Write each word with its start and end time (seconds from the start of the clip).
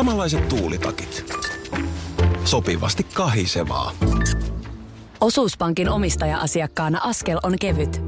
Samanlaiset 0.00 0.48
tuulitakit. 0.48 1.34
Sopivasti 2.44 3.06
kahisevaa. 3.14 3.92
Osuuspankin 5.20 5.88
omistaja-asiakkaana 5.88 7.00
askel 7.02 7.38
on 7.42 7.54
kevyt. 7.60 8.02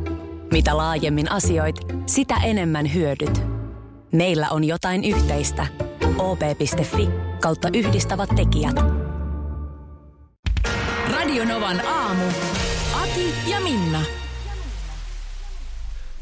Mitä 0.53 0.77
laajemmin 0.77 1.31
asioit, 1.33 1.77
sitä 2.07 2.35
enemmän 2.45 2.95
hyödyt. 2.95 3.43
Meillä 4.13 4.51
on 4.51 4.65
jotain 4.65 5.05
yhteistä. 5.05 5.67
op.fi 6.19 7.09
kautta 7.41 7.69
yhdistävät 7.75 8.31
tekijät. 8.37 8.77
Radionovan 11.13 11.87
aamu. 11.87 12.25
Ati 13.03 13.35
ja 13.51 13.61
Minna. 13.61 14.01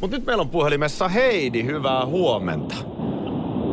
Mutta 0.01 0.17
nyt 0.17 0.27
meillä 0.27 0.41
on 0.41 0.51
puhelimessa 0.51 1.09
Heidi, 1.09 1.65
hyvää 1.65 2.07
huomenta. 2.07 3.00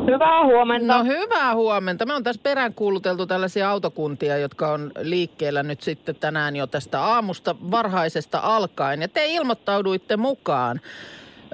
Hyvää 0.08 0.46
huomenta. 0.46 0.98
No 0.98 1.04
hyvää 1.04 1.56
huomenta. 1.56 2.06
Me 2.06 2.14
on 2.14 2.24
tässä 2.24 2.42
peräänkuuluteltu 2.44 3.26
tällaisia 3.26 3.70
autokuntia, 3.70 4.38
jotka 4.38 4.72
on 4.72 4.92
liikkeellä 5.02 5.64
nyt 5.64 5.82
sitten 5.82 6.16
tänään 6.16 6.56
jo 6.56 6.68
tästä 6.68 7.02
aamusta 7.02 7.56
varhaisesta 7.72 8.40
alkaen. 8.44 9.02
Ja 9.02 9.08
te 9.08 9.26
ilmoittauduitte 9.26 10.18
mukaan. 10.18 10.82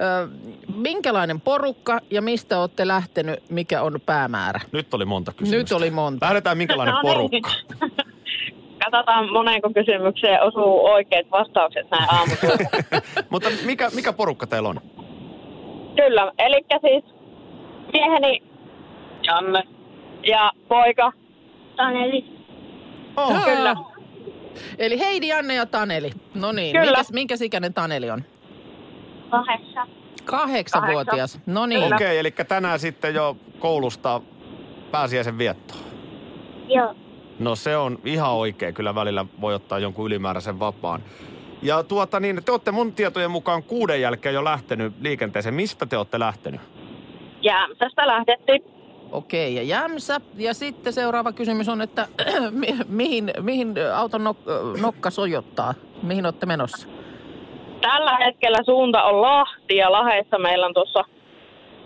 Ö, 0.00 0.28
minkälainen 0.74 1.40
porukka 1.40 2.00
ja 2.10 2.22
mistä 2.22 2.60
olette 2.60 2.88
lähtenyt, 2.88 3.50
mikä 3.50 3.82
on 3.82 4.00
päämäärä? 4.06 4.60
Nyt 4.72 4.94
oli 4.94 5.04
monta 5.04 5.32
kysymystä. 5.32 5.74
Nyt 5.74 5.82
oli 5.82 5.90
monta. 5.90 6.26
Lähdetään 6.26 6.58
minkälainen 6.58 6.94
No 7.02 7.02
niin. 7.02 7.12
porukka. 7.14 7.50
Katsotaan 8.84 9.32
moneenko 9.32 9.70
kysymykseen 9.70 10.42
osuu 10.42 10.84
oikeat 10.86 11.30
vastaukset 11.30 11.90
näin 11.90 12.06
aamulla. 12.10 12.82
Mutta 13.30 13.48
mikä, 13.64 13.90
mikä 13.94 14.12
porukka 14.12 14.46
teillä 14.46 14.68
on? 14.68 14.80
Kyllä, 15.96 16.32
eli 16.38 16.64
siis 16.80 17.13
mieheni 17.94 18.42
Janne 19.22 19.62
ja 20.22 20.52
poika 20.68 21.12
Taneli. 21.76 22.24
Oh, 23.16 23.44
Kyllä. 23.44 23.76
Eli 24.78 24.98
Heidi, 24.98 25.28
Janne 25.28 25.54
ja 25.54 25.66
Taneli. 25.66 26.10
No 26.34 26.52
niin, 26.52 26.72
Kyllä. 26.72 26.86
minkäs, 26.86 27.12
minkäs 27.12 27.40
ikäinen 27.40 27.74
Taneli 27.74 28.10
on? 28.10 28.24
Kahdeksan. 29.30 29.88
Kahdeksanvuotias. 30.24 31.40
No 31.46 31.66
niin. 31.66 31.94
Okei, 31.94 32.06
okay, 32.06 32.18
eli 32.18 32.30
tänään 32.30 32.78
sitten 32.78 33.14
jo 33.14 33.36
koulusta 33.58 34.20
pääsiäisen 34.90 35.38
viettoon. 35.38 35.80
Joo. 36.68 36.94
No 37.38 37.56
se 37.56 37.76
on 37.76 37.98
ihan 38.04 38.30
oikein. 38.32 38.74
Kyllä 38.74 38.94
välillä 38.94 39.26
voi 39.40 39.54
ottaa 39.54 39.78
jonkun 39.78 40.06
ylimääräisen 40.06 40.58
vapaan. 40.58 41.02
Ja 41.62 41.82
tuota 41.82 42.20
niin, 42.20 42.44
te 42.44 42.52
olette 42.52 42.70
mun 42.72 42.92
tietojen 42.92 43.30
mukaan 43.30 43.62
kuuden 43.62 44.00
jälkeen 44.00 44.34
jo 44.34 44.44
lähtenyt 44.44 44.92
liikenteeseen. 45.00 45.54
Mistä 45.54 45.86
te 45.86 45.96
olette 45.96 46.18
lähtenyt? 46.18 46.60
Jämsästä 47.44 48.06
lähdettiin. 48.06 48.64
Okei, 49.12 49.54
ja 49.54 49.62
Jämsä. 49.62 50.20
Ja 50.36 50.54
sitten 50.54 50.92
seuraava 50.92 51.32
kysymys 51.32 51.68
on, 51.68 51.82
että 51.82 52.08
mi- 52.50 52.84
mihin, 52.88 53.30
mihin 53.40 53.74
auton 53.94 54.20
nok- 54.20 54.80
nokka 54.82 55.10
sojottaa? 55.10 55.74
Mihin 56.02 56.26
olette 56.26 56.46
menossa? 56.46 56.88
Tällä 57.80 58.16
hetkellä 58.16 58.58
suunta 58.64 59.02
on 59.02 59.22
Lahti 59.22 59.76
ja 59.76 59.92
Lahdessa 59.92 60.38
meillä 60.38 60.66
on 60.66 60.74
tuossa 60.74 61.04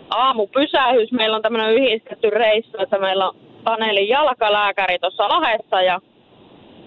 aamupysähys. 0.09 1.11
Meillä 1.11 1.35
on 1.35 1.41
tämmöinen 1.41 1.73
yhdistetty 1.73 2.29
reissu, 2.29 2.77
että 2.77 2.99
meillä 2.99 3.29
on 3.29 3.35
Tanelin 3.63 4.09
jalkalääkäri 4.09 4.99
tuossa 4.99 5.29
Lahdessa 5.29 5.81
ja 5.81 5.99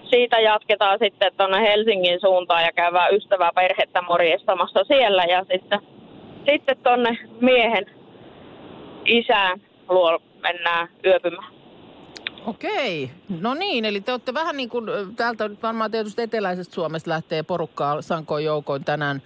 siitä 0.09 0.39
jatketaan 0.39 0.99
sitten 0.99 1.31
tuonne 1.37 1.61
Helsingin 1.61 2.19
suuntaan 2.21 2.63
ja 2.63 2.71
käydään 2.71 3.15
ystävää 3.15 3.51
perhettä 3.55 4.01
morjestamassa 4.01 4.83
siellä 4.83 5.23
ja 5.23 5.45
sitten, 5.51 5.79
sitten 6.49 6.77
tuonne 6.83 7.17
miehen 7.41 7.85
isään 9.05 9.61
luo 9.89 10.19
mennään 10.41 10.87
yöpymään. 11.05 11.53
Okei, 12.45 13.11
no 13.41 13.53
niin, 13.53 13.85
eli 13.85 14.01
te 14.01 14.11
olette 14.11 14.33
vähän 14.33 14.57
niin 14.57 14.69
kuin, 14.69 14.85
täältä 15.15 15.49
nyt 15.49 15.63
varmaan 15.63 15.91
tietysti 15.91 16.21
eteläisestä 16.21 16.75
Suomesta 16.75 17.09
lähtee 17.09 17.43
porukkaa 17.43 18.01
sankoin 18.01 18.45
joukoin 18.45 18.83
tänään 18.85 19.21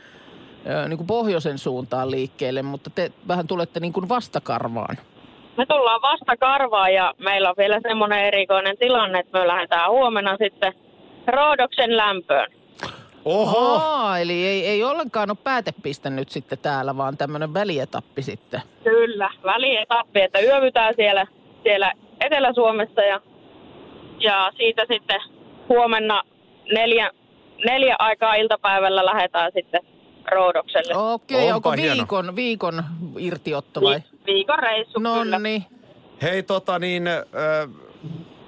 niin 0.88 0.98
kuin 0.98 1.08
pohjoisen 1.08 1.58
suuntaan 1.58 2.12
liikkeelle, 2.12 2.62
mutta 2.62 2.90
te 2.90 3.12
vähän 3.28 3.48
tulette 3.48 3.80
niin 3.80 3.94
kuin 3.94 4.10
vastakarvaan. 4.10 4.98
Me 5.58 5.66
tullaan 5.66 6.02
vasta 6.02 6.38
karvaan 6.38 6.94
ja 6.94 7.14
meillä 7.18 7.50
on 7.50 7.56
vielä 7.58 7.80
semmoinen 7.82 8.26
erikoinen 8.26 8.78
tilanne, 8.78 9.20
että 9.20 9.40
me 9.40 9.48
lähdetään 9.48 9.92
huomenna 9.92 10.38
sitten 10.38 10.74
Roodoksen 11.28 11.98
lämpöön. 11.98 12.52
Oho! 13.28 13.76
Aa, 13.84 14.20
eli 14.20 14.48
ei, 14.48 14.68
ei 14.68 14.84
ollenkaan 14.84 15.30
ole 15.32 15.38
päätepiste 15.44 16.10
nyt 16.10 16.30
sitten 16.30 16.58
täällä, 16.58 16.98
vaan 16.98 17.18
tämmöinen 17.18 17.54
välietappi 17.54 18.22
sitten. 18.22 18.62
Kyllä, 18.84 19.30
välietappi, 19.44 20.22
että 20.22 20.40
yövytään 20.40 20.94
siellä, 20.96 21.28
siellä 21.64 21.92
Etelä-Suomessa 22.22 23.02
ja, 23.02 23.22
ja 24.20 24.52
siitä 24.58 24.86
sitten 24.88 25.22
huomenna 25.70 26.24
neljä, 26.74 27.12
neljä 27.66 27.96
aikaa 28.00 28.36
iltapäivällä 28.36 29.06
lähdetään 29.06 29.52
sitten 29.56 29.82
Roodokselle. 30.32 30.96
Okei, 30.98 31.44
Onpa 31.52 31.56
onko 31.56 31.72
hieno. 31.72 31.96
viikon, 31.96 32.36
viikon 32.36 32.84
irtiotto 33.18 33.82
vai? 33.82 33.96
Vi- 33.96 34.34
viikon 34.34 34.60
reissu 34.60 35.00
No 35.00 35.14
kyllä. 35.14 35.40
niin. 35.40 35.66
Hei 36.22 36.44
tota 36.44 36.80
niin, 36.80 37.08
ö, 37.08 37.24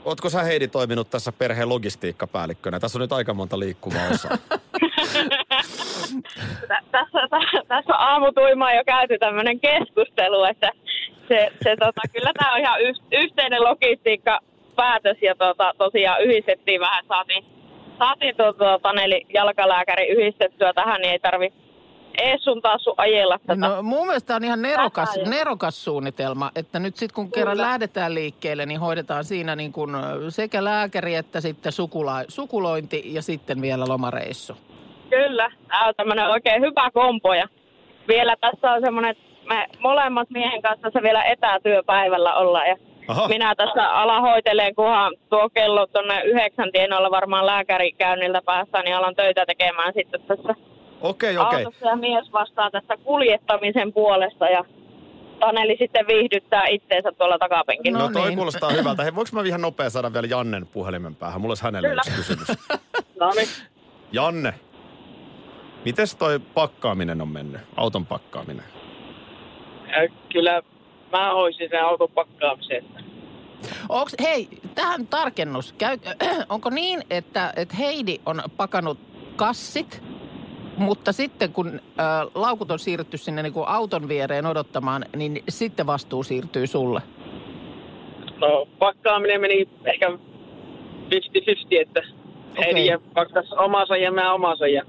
ootko 0.06 0.30
sä 0.30 0.44
Heidi 0.44 0.68
toiminut 0.68 1.10
tässä 1.10 1.32
perheen 1.32 1.70
logistiikkapäällikkönä? 1.70 2.80
Tässä 2.80 2.98
on 2.98 3.02
nyt 3.02 3.14
aika 3.14 3.34
monta 3.34 3.60
liikkuvaa 3.60 4.08
osaa. 4.14 4.38
Tä- 6.70 6.84
tässä, 6.92 7.20
tä- 7.30 7.64
tässä 7.68 7.94
aamutuimaan 7.96 8.76
jo 8.76 8.84
käyty 8.86 9.18
tämmöinen 9.18 9.60
keskustelu, 9.60 10.44
että 10.44 10.70
se, 11.28 11.50
se 11.64 11.76
tota, 11.80 12.02
kyllä 12.14 12.32
tämä 12.38 12.54
on 12.54 12.60
ihan 12.60 12.82
yh, 12.82 12.96
yhteinen 13.12 13.62
logistiikka 13.64 14.40
päätös 14.76 15.18
ja 15.22 15.36
tota, 15.36 15.74
tosiaan 15.78 16.24
yhdistettiin 16.24 16.82
vähän, 16.82 17.04
saatiin, 17.08 17.46
saatiin 18.00 18.36
tuota, 18.36 18.80
Taneli 18.80 19.26
jalkalääkäri 19.34 20.08
yhdistettyä 20.08 20.74
tähän, 20.74 21.02
niin 21.02 21.12
ei 21.12 21.20
tarvi 21.20 21.54
ees 22.18 22.44
sun 22.44 22.62
taas 22.62 22.84
sun 22.84 22.94
ajella 22.98 23.40
tätä. 23.40 23.68
No 23.68 23.84
mun 23.84 24.08
mielestä 24.08 24.36
on 24.36 24.44
ihan 24.44 24.62
nerokas, 24.62 25.14
Tätä 25.14 25.30
nerokas 25.30 25.84
suunnitelma, 25.84 26.52
että 26.56 26.80
nyt 26.80 26.96
sitten 26.96 27.16
kun 27.16 27.32
kerran 27.32 27.58
Kyllä. 27.58 27.68
lähdetään 27.68 28.14
liikkeelle, 28.14 28.66
niin 28.66 28.80
hoidetaan 28.80 29.24
siinä 29.24 29.56
niin 29.56 29.72
kuin 29.72 29.92
sekä 30.30 30.64
lääkäri 30.64 31.16
että 31.16 31.42
sitten 31.42 31.72
sukula, 31.72 32.24
sukulointi 32.28 33.14
ja 33.14 33.22
sitten 33.22 33.62
vielä 33.62 33.86
lomareissu. 33.88 34.58
Kyllä, 35.10 35.52
tämä 35.68 35.88
on 35.88 35.94
tämmöinen 35.98 36.28
oikein 36.28 36.62
hyvä 36.62 36.92
kompo 36.94 37.34
ja 37.34 37.48
vielä 38.08 38.36
tässä 38.42 38.72
on 38.72 38.82
semmoinen, 38.82 39.12
että 39.12 39.24
me 39.48 39.68
molemmat 39.80 40.30
miehen 40.30 40.62
kanssa 40.62 40.82
tässä 40.82 41.02
vielä 41.04 41.24
etätyöpäivällä 41.24 42.34
ollaan 42.34 42.68
ja 42.68 42.76
Aha. 43.08 43.28
minä 43.28 43.56
tässä 43.56 43.90
ala 43.90 44.22
hoiteleen, 44.22 44.76
kunhan 44.76 45.14
tuo 45.30 45.50
kello 45.50 45.88
tuonne 45.88 46.22
yhdeksän 46.24 46.72
tienoilla 46.72 47.12
varmaan 47.12 47.46
lääkärikäynniltä 47.46 48.42
päästään, 48.46 48.86
niin 48.86 48.96
alan 48.96 49.16
töitä 49.16 49.46
tekemään 49.46 49.94
sitten 49.94 50.22
tässä 50.22 50.56
Okei, 51.02 51.38
okei. 51.38 51.58
autossa 51.58 51.88
ja 51.88 51.96
mies 51.96 52.32
vastaa 52.34 52.72
tästä 52.72 52.98
kuljettamisen 52.98 53.94
puolesta 53.94 54.46
ja 54.46 54.64
Taneli 55.40 55.76
sitten 55.80 56.08
viihdyttää 56.08 56.68
itteensä 56.68 57.12
tuolla 57.12 57.38
takapenkillä. 57.38 58.00
No, 58.00 58.08
No 58.08 58.14
toi 58.14 58.28
niin. 58.28 58.36
kuulostaa 58.38 58.70
hyvältä. 58.70 59.04
Hei, 59.04 59.16
voinko 59.16 59.30
mä 59.34 59.42
ihan 59.46 59.62
nopea 59.62 59.90
saada 59.90 60.14
vielä 60.14 60.28
Jannen 60.28 60.68
puhelimen 60.68 61.16
päähän? 61.16 61.42
Mulla 61.42 61.52
olisi 61.52 61.64
hänelle 61.64 61.88
Kyllä. 61.90 62.02
yksi 62.08 62.18
kysymys. 62.18 62.48
No 63.20 63.32
niin. 63.36 63.48
Janne, 64.12 64.54
mites 65.86 66.16
toi 66.16 66.40
pakkaaminen 66.40 67.22
on 67.22 67.28
mennyt? 67.28 67.62
Auton 67.78 68.06
pakkaaminen. 68.06 68.66
Kyllä 70.34 70.62
mä 71.12 71.34
hoisin 71.34 71.70
sen 71.70 71.86
auton 71.86 72.10
pakkaamisen. 72.16 72.86
Onks, 73.90 74.16
hei, 74.22 74.48
tähän 74.76 75.08
tarkennus. 75.08 75.74
Käy, 75.74 75.98
onko 76.50 76.70
niin, 76.70 77.02
että, 77.10 77.54
että 77.56 77.76
Heidi 77.76 78.20
on 78.26 78.42
pakannut 78.58 78.98
kassit, 79.36 80.04
mutta 80.78 81.12
sitten 81.12 81.54
kun 81.54 81.68
ä, 82.00 82.26
laukut 82.36 82.72
on 82.72 82.80
siirretty 82.80 83.18
sinne 83.18 83.44
niin 83.44 83.54
kuin 83.54 83.68
auton 83.68 84.08
viereen 84.08 84.46
odottamaan, 84.46 85.06
niin 85.16 85.44
sitten 85.50 85.88
vastuu 85.88 86.24
siirtyy 86.24 86.68
sulle? 86.68 87.02
No 88.38 88.68
pakkaaminen 88.80 89.42
meni 89.42 89.68
ehkä 89.86 90.10
50-50, 90.10 90.18
että 91.82 92.00
Okei. 92.52 92.66
Heidi 92.66 92.86
ja 92.86 93.00
pakkas 93.14 93.54
omansa 93.54 93.98
ja 93.98 94.12
mä 94.12 94.34
omansa. 94.34 94.68
Ja... 94.68 94.84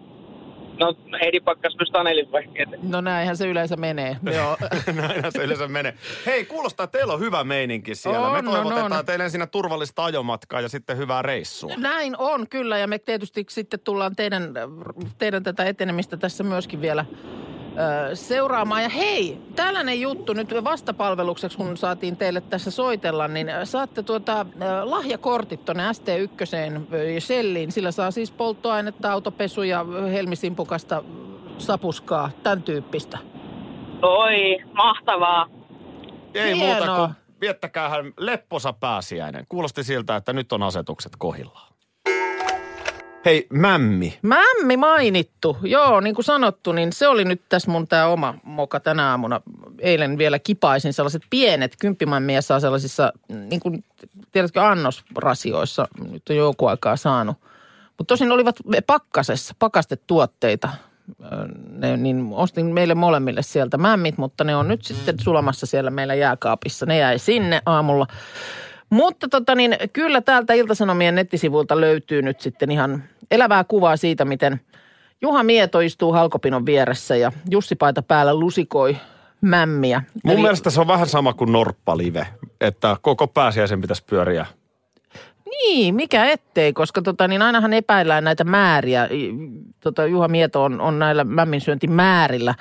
No 0.80 0.94
Heidi 1.20 1.40
pakkas 1.40 1.76
myös 1.78 1.90
Tanelin 1.90 2.28
että- 2.54 2.76
No 2.82 3.00
näinhän 3.00 3.36
se 3.36 3.48
yleensä 3.48 3.76
menee. 3.76 4.16
Joo. 4.36 4.56
Näinhän 5.02 5.32
se 5.32 5.42
yleensä 5.44 5.68
menee. 5.68 5.94
Hei, 6.26 6.44
kuulostaa, 6.44 6.84
että 6.84 6.98
teillä 6.98 7.12
on 7.12 7.20
hyvä 7.20 7.44
meininki 7.44 7.94
siellä. 7.94 8.20
On, 8.26 8.32
Me 8.32 8.38
on, 8.38 8.44
toivotetaan 8.44 8.92
on. 8.92 9.06
teille 9.06 9.28
siinä 9.30 9.46
turvallista 9.46 10.04
ajomatkaa 10.04 10.60
ja 10.60 10.68
sitten 10.68 10.96
hyvää 10.98 11.22
reissua. 11.22 11.74
Näin 11.76 12.14
on 12.18 12.48
kyllä 12.48 12.78
ja 12.78 12.86
me 12.86 12.98
tietysti 12.98 13.46
sitten 13.48 13.80
tullaan 13.80 14.16
teidän, 14.16 14.54
teidän 15.18 15.42
tätä 15.42 15.64
etenemistä 15.64 16.16
tässä 16.16 16.44
myöskin 16.44 16.80
vielä 16.80 17.04
seuraamaan. 18.14 18.82
Ja 18.82 18.88
hei, 18.88 19.38
tällainen 19.56 20.00
juttu 20.00 20.32
nyt 20.32 20.54
vastapalvelukseksi, 20.64 21.56
kun 21.58 21.76
saatiin 21.76 22.16
teille 22.16 22.40
tässä 22.40 22.70
soitella, 22.70 23.28
niin 23.28 23.46
saatte 23.64 24.02
tuota 24.02 24.40
ö, 24.40 24.46
lahjakortit 24.82 25.64
tuonne 25.64 25.82
ST1 25.92 27.14
ja 27.14 27.20
Shelliin. 27.20 27.72
Sillä 27.72 27.90
saa 27.90 28.10
siis 28.10 28.30
polttoainetta, 28.30 29.12
autopesu 29.12 29.62
ja 29.62 29.86
helmisimpukasta 30.12 31.02
sapuskaa, 31.58 32.30
tämän 32.42 32.62
tyyppistä. 32.62 33.18
Oi, 34.02 34.58
mahtavaa. 34.72 35.46
Ei 36.34 36.56
Hienoa. 36.56 36.76
muuta 36.76 36.96
kuin 36.96 37.14
viettäkäähän 37.40 38.12
lepposa 38.18 38.72
pääsiäinen. 38.72 39.44
Kuulosti 39.48 39.84
siltä, 39.84 40.16
että 40.16 40.32
nyt 40.32 40.52
on 40.52 40.62
asetukset 40.62 41.12
kohillaan. 41.18 41.69
Hei, 43.24 43.46
mämmi. 43.50 44.18
Mämmi 44.22 44.76
mainittu. 44.76 45.56
Joo, 45.62 46.00
niin 46.00 46.14
kuin 46.14 46.24
sanottu, 46.24 46.72
niin 46.72 46.92
se 46.92 47.08
oli 47.08 47.24
nyt 47.24 47.42
tässä 47.48 47.70
mun 47.70 47.88
tämä 47.88 48.06
oma 48.06 48.34
moka 48.42 48.80
tänä 48.80 49.10
aamuna. 49.10 49.40
Eilen 49.78 50.18
vielä 50.18 50.38
kipaisin 50.38 50.92
sellaiset 50.92 51.22
pienet, 51.30 51.76
kymppimämmiä 51.80 52.40
saa 52.40 52.60
sellaisissa, 52.60 53.12
niin 53.28 53.60
kuin, 53.60 53.84
tiedätkö, 54.32 54.62
annosrasioissa. 54.62 55.88
Nyt 56.10 56.22
on 56.30 56.36
joku 56.36 56.66
aikaa 56.66 56.96
saanut. 56.96 57.36
Mutta 57.98 58.12
tosin 58.12 58.32
olivat 58.32 58.56
pakkasessa, 58.86 59.54
pakastetuotteita. 59.58 60.68
Ne, 61.68 61.96
niin 61.96 62.28
ostin 62.32 62.66
meille 62.66 62.94
molemmille 62.94 63.42
sieltä 63.42 63.78
mämmit, 63.78 64.18
mutta 64.18 64.44
ne 64.44 64.56
on 64.56 64.68
nyt 64.68 64.84
sitten 64.84 65.20
sulamassa 65.20 65.66
siellä 65.66 65.90
meillä 65.90 66.14
jääkaapissa. 66.14 66.86
Ne 66.86 66.98
jäi 66.98 67.18
sinne 67.18 67.62
aamulla. 67.66 68.06
Mutta 68.90 69.28
tota 69.28 69.54
niin, 69.54 69.76
kyllä 69.92 70.20
täältä 70.20 70.54
Iltasanomien 70.54 71.14
nettisivuilta 71.14 71.80
löytyy 71.80 72.22
nyt 72.22 72.40
sitten 72.40 72.70
ihan 72.70 73.04
elävää 73.30 73.64
kuvaa 73.64 73.96
siitä, 73.96 74.24
miten 74.24 74.60
Juha 75.22 75.42
Mieto 75.42 75.80
istuu 75.80 76.12
halkopinon 76.12 76.66
vieressä 76.66 77.16
ja 77.16 77.32
Jussi 77.50 77.76
Paita 77.76 78.02
päällä 78.02 78.34
lusikoi 78.34 78.96
mämmiä. 79.40 80.02
Mun 80.24 80.34
Eli- 80.34 80.42
mielestä 80.42 80.70
se 80.70 80.80
on 80.80 80.86
vähän 80.86 81.06
sama 81.06 81.32
kuin 81.32 81.52
Norppa-live, 81.52 82.26
että 82.60 82.96
koko 83.02 83.26
pääsiäisen 83.26 83.80
pitäisi 83.80 84.04
pyöriä. 84.04 84.46
Niin, 85.50 85.94
mikä 85.94 86.24
ettei, 86.24 86.72
koska 86.72 87.02
tota, 87.02 87.28
niin 87.28 87.42
ainahan 87.42 87.72
epäillään 87.72 88.24
näitä 88.24 88.44
määriä. 88.44 89.08
Tota, 89.80 90.06
Juha 90.06 90.28
Mieto 90.28 90.64
on, 90.64 90.80
on 90.80 90.98
näillä 90.98 91.24
mämminsyöntimäärillä 91.24 92.54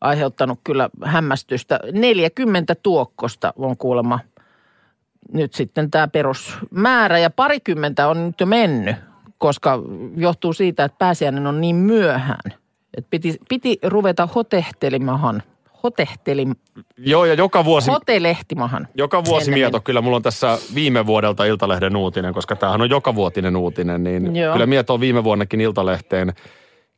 aiheuttanut 0.00 0.60
kyllä 0.64 0.90
hämmästystä. 1.04 1.80
40 1.92 2.74
tuokkosta 2.74 3.52
on 3.56 3.76
kuulemma 3.76 4.18
nyt 5.32 5.54
sitten 5.54 5.90
tämä 5.90 6.08
perusmäärä 6.08 7.18
ja 7.18 7.30
parikymmentä 7.30 8.08
on 8.08 8.26
nyt 8.26 8.40
jo 8.40 8.46
mennyt, 8.46 8.96
koska 9.38 9.78
johtuu 10.16 10.52
siitä, 10.52 10.84
että 10.84 10.98
pääsiäinen 10.98 11.46
on 11.46 11.60
niin 11.60 11.76
myöhään. 11.76 12.52
Et 12.96 13.06
piti, 13.10 13.36
piti 13.48 13.78
ruveta 13.82 14.28
hotehtelimahan, 14.34 15.42
hotehtelim, 15.82 16.54
Joo, 16.98 17.24
ja 17.24 17.34
joka 17.34 17.64
vuosi, 17.64 17.90
hotelehtimahan. 17.90 18.88
joka 18.94 19.24
vuosi. 19.24 19.50
Mieto, 19.50 19.80
kyllä 19.80 20.00
mulla 20.00 20.16
on 20.16 20.22
tässä 20.22 20.58
viime 20.74 21.06
vuodelta 21.06 21.44
Iltalehden 21.44 21.96
uutinen, 21.96 22.34
koska 22.34 22.56
tämähän 22.56 22.80
on 22.82 22.90
joka 22.90 23.14
vuotinen 23.14 23.56
uutinen, 23.56 24.04
niin 24.04 24.36
Joo. 24.36 24.52
kyllä 24.52 24.66
Mieto 24.66 24.94
on 24.94 25.00
viime 25.00 25.24
vuonnakin 25.24 25.60
Iltalehteen 25.60 26.32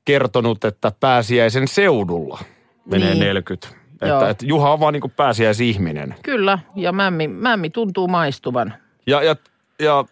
kertonut, 0.05 0.65
että 0.65 0.93
pääsiäisen 1.01 1.69
seudulla 1.69 2.39
menee 2.85 3.09
Niin. 3.15 3.21
40. 3.21 3.69
Joo. 4.01 4.19
Että, 4.19 4.31
että 4.31 4.47
Juha 4.47 4.73
on 4.73 4.81
vaan 4.81 4.93
niin 4.93 5.01
kuin 5.01 5.13
pääsiäisihminen. 5.17 6.15
Kyllä, 6.23 6.59
ja 6.77 6.93
mämmi, 6.93 7.29
mämmi 7.29 7.71
tuntuu 7.71 8.09
maistuvan. 8.09 8.75
Ja, 9.07 9.23
ja, 9.23 9.37
ja 9.79 10.05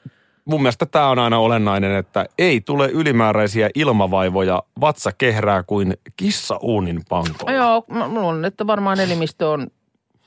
mun 0.45 0.63
mielestä 0.63 0.87
tämä 0.87 1.09
on 1.09 1.19
aina 1.19 1.39
olennainen, 1.39 1.97
että 1.97 2.27
ei 2.39 2.61
tule 2.61 2.89
ylimääräisiä 2.89 3.71
ilmavaivoja, 3.75 4.63
vatsa 4.81 5.13
kehrää 5.19 5.63
kuin 5.63 5.97
kissa 6.17 6.57
uunin 6.63 7.03
pankolla. 7.09 7.53
Joo, 7.53 7.85
mä 7.91 8.09
mä 8.09 8.21
luulen, 8.21 8.45
että 8.45 8.67
varmaan 8.67 9.01
elimistö 9.01 9.49
on, 9.51 9.67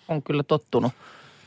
on 0.07 0.23
kyllä 0.23 0.43
tottunut. 0.43 0.91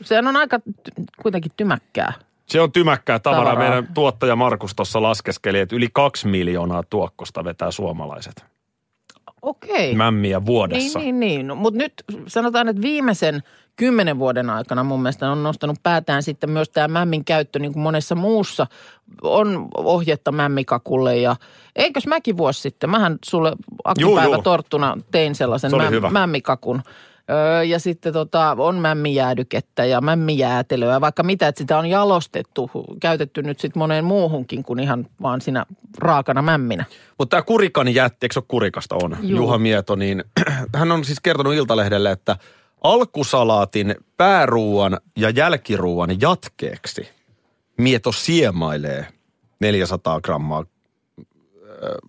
Sehän 0.03 0.27
on 0.27 0.35
aika 0.35 0.57
ty- 0.57 1.03
kuitenkin 1.21 1.51
tymäkkää. 1.57 2.13
Se 2.45 2.61
on 2.61 2.71
tymäkkää 2.71 3.19
tavaraa. 3.19 3.45
Tavaraa. 3.45 3.69
Meidän 3.69 3.93
tuottaja 3.93 4.35
Markus 4.35 4.75
tuossa 4.75 5.01
laskeskeli, 5.01 5.59
että 5.59 5.75
yli 5.75 5.87
kaksi 5.93 6.27
miljoonaa 6.27 6.83
tuokkosta 6.83 7.43
vetää 7.43 7.71
suomalaiset. 7.71 8.45
Okei. 9.45 9.95
Mämmiä 9.95 10.37
Niin, 10.39 10.45
vuodessa. 10.45 10.99
niin, 10.99 11.19
niin. 11.19 11.47
No, 11.47 11.55
Mutta 11.55 11.77
nyt 11.77 11.93
sanotaan, 12.27 12.67
että 12.67 12.81
viimeisen 12.81 13.43
kymmenen 13.75 14.19
vuoden 14.19 14.49
aikana 14.49 14.83
mun 14.83 15.01
mielestä 15.01 15.31
on 15.31 15.43
nostanut 15.43 15.77
päätään 15.83 16.23
sitten 16.23 16.49
myös 16.49 16.69
tämä 16.69 16.87
mämmin 16.87 17.25
käyttö, 17.25 17.59
niin 17.59 17.73
kuin 17.73 17.83
monessa 17.83 18.15
muussa 18.15 18.67
on 19.23 19.67
ohjetta 19.77 20.31
mämmikakulle. 20.31 21.17
Ja 21.17 21.35
eikös 21.75 22.07
mäkin 22.07 22.37
vuosi 22.37 22.61
sitten, 22.61 22.89
mähän 22.89 23.17
sulle 23.25 23.53
aktipäivä 23.83 24.23
juu. 24.35 24.41
torttuna 24.43 24.97
tein 25.11 25.35
sellaisen 25.35 25.71
Se 25.71 25.89
hyvä. 25.89 26.09
mämmikakun. 26.09 26.81
Öö, 27.29 27.63
ja 27.63 27.79
sitten 27.79 28.13
tota, 28.13 28.55
on 28.59 28.75
mämmijäädykettä 28.75 29.85
ja 29.85 30.01
mämmijäätelöä, 30.01 31.01
vaikka 31.01 31.23
mitä, 31.23 31.47
että 31.47 31.59
sitä 31.59 31.77
on 31.77 31.85
jalostettu, 31.85 32.69
käytetty 32.99 33.41
nyt 33.41 33.59
sitten 33.59 33.79
moneen 33.79 34.05
muuhunkin 34.05 34.63
kuin 34.63 34.79
ihan 34.79 35.07
vaan 35.21 35.41
siinä 35.41 35.65
raakana 35.97 36.41
mämminä. 36.41 36.85
Mutta 37.19 37.37
tämä 37.37 37.43
Kurikan 37.43 37.93
jätti, 37.93 38.25
eikö 38.25 38.33
se 38.33 38.39
ole 38.39 38.45
Kurikasta 38.47 38.95
on, 39.03 39.17
Juu. 39.21 39.37
Juha 39.37 39.57
Mieto, 39.57 39.95
niin 39.95 40.23
hän 40.75 40.91
on 40.91 41.05
siis 41.05 41.19
kertonut 41.19 41.53
Iltalehdelle, 41.53 42.11
että 42.11 42.37
alkusalaatin, 42.83 43.95
pääruuan 44.17 44.97
ja 45.17 45.29
jälkiruuan 45.29 46.21
jatkeeksi 46.21 47.09
Mieto 47.77 48.11
siemailee 48.11 49.07
400 49.59 50.21
grammaa 50.21 50.65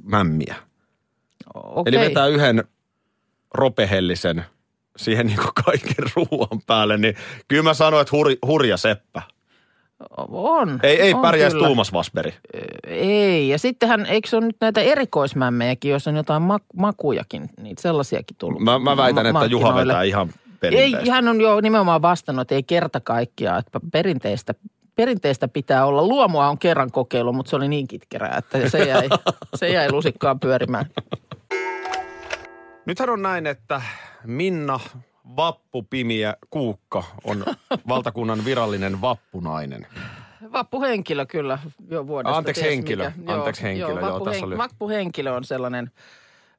mämmiä. 0.03 0.55
Okei. 1.55 1.95
Eli 1.95 2.09
vetää 2.09 2.27
yhden 2.27 2.65
ropehellisen 3.55 4.45
siihen 4.97 5.27
niin 5.27 5.39
kaiken 5.65 6.07
ruuan 6.17 6.61
päälle, 6.67 6.99
niin 6.99 7.15
kyllä 7.49 7.63
mä 7.63 7.75
sanoin, 7.75 8.01
että 8.03 8.17
hur, 8.17 8.27
hurja 8.47 8.77
seppä. 8.77 9.23
On. 10.29 10.81
Ei, 10.83 11.01
ei 11.01 11.15
on 11.15 11.23
pärjäisi 11.23 11.57
kyllä. 11.57 11.67
Tuumas 11.67 11.93
Vasberi. 11.93 12.35
Ei, 12.87 13.49
ja 13.49 13.59
sittenhän, 13.59 14.07
eikö 14.07 14.29
se 14.29 14.37
ole 14.37 14.47
nyt 14.47 14.57
näitä 14.61 14.81
erikoismämmejäkin, 14.81 15.91
jos 15.91 16.09
on 16.09 16.17
jotain 16.17 16.43
mak- 16.43 16.77
makujakin, 16.77 17.51
niitä 17.63 17.83
sellaisiakin 17.83 18.37
tullut 18.39 18.63
Mä, 18.63 18.79
mä 18.79 18.97
väitän, 18.97 19.33
ma- 19.33 19.45
että 19.45 19.53
Juha 19.53 19.75
vetää 19.75 20.03
ihan 20.03 20.29
Ei, 20.29 20.59
perinteistä. 20.61 21.13
hän 21.13 21.29
on 21.29 21.41
jo 21.41 21.61
nimenomaan 21.61 22.03
vastannut, 22.03 22.43
että 22.43 22.55
ei 22.55 22.63
kerta 22.63 23.01
kaikkiaan, 23.01 23.59
että 23.59 23.81
perinteistä, 23.93 24.55
perinteistä 24.95 25.49
pitää 25.49 25.87
olla. 25.87 26.03
Luomua 26.03 26.49
on 26.49 26.59
kerran 26.59 26.91
kokeilu, 26.91 27.33
mutta 27.33 27.51
se 27.51 27.57
oli 27.57 27.69
niin 27.69 27.89
kitkerää, 27.89 28.37
että 28.39 28.69
se 28.69 28.79
jäi, 28.85 29.09
se 29.55 29.69
jäi 29.69 29.93
lusikkaan 29.93 30.41
pyörimään. 30.41 30.87
Nythän 32.87 33.11
on 33.11 33.23
näin, 33.23 33.47
että 33.47 33.83
Minna 34.25 34.81
Vappupimiä 35.37 36.37
Kuukka 36.50 37.05
on 37.25 37.44
valtakunnan 37.88 38.44
virallinen 38.44 39.00
vappunainen. 39.00 39.87
Vappuhenkilö 40.53 41.27
kyllä 41.27 41.59
jo 41.91 42.06
vuodesta. 42.06 42.37
Anteeksi, 42.37 42.62
ties 42.62 42.75
henkilö. 42.75 43.11
mikä. 43.17 43.33
Anteeksi, 43.35 43.62
henkilö. 43.62 43.88
Joo, 43.88 44.00
vappuhen- 44.00 44.25
tässä 44.25 44.47
oli- 44.47 44.59
Vappuhenkilö 44.59 45.33
on 45.33 45.44
sellainen 45.44 45.91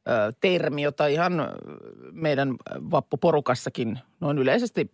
ö, 0.10 0.34
termi, 0.42 0.82
jota 0.82 1.08
ihan 1.08 1.34
meidän 2.12 2.56
vappuporukassakin 2.92 4.00
noin 4.20 4.38
yleisesti 4.38 4.92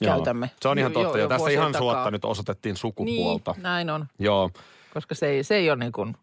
Joo, 0.00 0.14
käytämme. 0.14 0.50
Se 0.62 0.68
on 0.68 0.78
ihan 0.78 0.92
Jo- 0.92 1.02
totta. 1.02 1.18
jo 1.18 1.24
ja 1.24 1.28
tässä 1.28 1.50
ihan 1.50 1.72
takaa. 1.72 1.80
suotta 1.92 2.10
nyt 2.10 2.24
osoitettiin 2.24 2.76
sukupuolta. 2.76 3.52
Niin, 3.52 3.62
näin 3.62 3.90
on, 3.90 4.06
Joo. 4.18 4.50
koska 4.94 5.14
se 5.14 5.26
ei, 5.28 5.44
se 5.44 5.54
ei 5.56 5.70
ole 5.70 5.78
niin 5.78 5.92
kuin, 5.92 6.16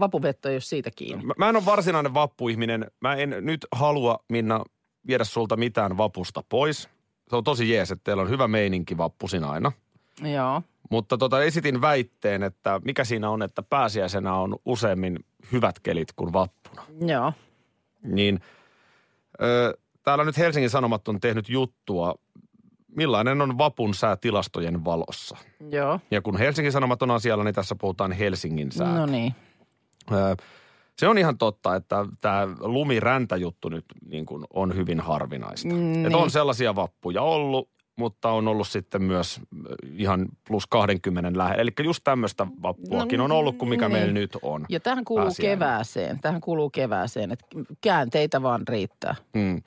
vapuvetto 0.00 0.48
ei 0.48 0.54
ole 0.54 0.60
siitä 0.60 0.90
kiinni. 0.96 1.24
Mä, 1.24 1.34
mä 1.38 1.48
en 1.48 1.56
ole 1.56 1.64
varsinainen 1.64 2.14
vappuihminen. 2.14 2.86
Mä 3.00 3.14
en 3.14 3.34
nyt 3.40 3.66
halua, 3.72 4.18
Minna, 4.28 4.64
viedä 5.06 5.24
sulta 5.24 5.56
mitään 5.56 5.96
vapusta 5.96 6.44
pois. 6.48 6.88
Se 7.28 7.36
on 7.36 7.44
tosi 7.44 7.70
jees, 7.70 7.90
että 7.90 8.04
teillä 8.04 8.22
on 8.22 8.30
hyvä 8.30 8.48
meininki 8.48 8.96
vappusin 8.96 9.44
aina. 9.44 9.72
Joo. 10.34 10.62
Mutta 10.90 11.18
tota, 11.18 11.42
esitin 11.42 11.80
väitteen, 11.80 12.42
että 12.42 12.80
mikä 12.84 13.04
siinä 13.04 13.30
on, 13.30 13.42
että 13.42 13.62
pääsiäisenä 13.62 14.34
on 14.34 14.56
useammin 14.64 15.18
hyvät 15.52 15.80
kelit 15.80 16.12
kuin 16.12 16.32
vappuna. 16.32 16.82
Joo. 17.06 17.32
Niin 18.02 18.40
ö, 19.42 19.78
täällä 20.02 20.24
nyt 20.24 20.38
Helsingin 20.38 20.70
Sanomat 20.70 21.08
on 21.08 21.20
tehnyt 21.20 21.48
juttua, 21.48 22.14
millainen 22.96 23.42
on 23.42 23.58
vapun 23.58 23.94
sää 23.94 24.16
tilastojen 24.16 24.84
valossa. 24.84 25.36
Joo. 25.70 26.00
Ja 26.10 26.22
kun 26.22 26.38
Helsingin 26.38 26.72
Sanomat 26.72 27.02
on 27.02 27.10
asialla, 27.10 27.44
niin 27.44 27.54
tässä 27.54 27.74
puhutaan 27.74 28.12
Helsingin 28.12 28.72
sää. 28.72 28.94
No 28.94 29.06
niin. 29.06 29.34
Se 30.98 31.08
on 31.08 31.18
ihan 31.18 31.38
totta, 31.38 31.76
että 31.76 32.06
tämä 32.20 32.48
lumiräntäjuttu 32.60 33.68
nyt 33.68 33.84
niin 34.08 34.26
kuin 34.26 34.44
on 34.52 34.76
hyvin 34.76 35.00
harvinaista. 35.00 35.68
Mm, 35.68 35.74
niin. 35.74 36.14
on 36.14 36.30
sellaisia 36.30 36.74
vappuja 36.74 37.22
ollut, 37.22 37.68
mutta 37.96 38.30
on 38.30 38.48
ollut 38.48 38.68
sitten 38.68 39.02
myös 39.02 39.40
ihan 39.96 40.26
plus 40.48 40.66
20 40.66 41.38
lähellä. 41.38 41.62
Eli 41.62 41.70
just 41.84 42.04
tämmöistä 42.04 42.46
vappuakin 42.62 43.18
No, 43.18 43.24
on 43.24 43.32
ollut 43.32 43.58
kuin 43.58 43.68
mikä 43.68 43.88
niin. 43.88 43.98
meillä 43.98 44.12
nyt 44.12 44.36
on. 44.42 44.66
Ja 44.68 44.80
tähän 44.80 45.04
kuuluu 45.04 45.26
Pääsiäinen. 45.26 45.58
kevääseen. 45.58 46.20
Tähän 46.20 46.40
kuuluu 46.40 46.70
kevääseen, 46.70 47.32
että 47.32 47.46
käänteitä 47.80 48.42
vaan 48.42 48.68
riittää. 48.68 49.14
Mm. 49.34 49.62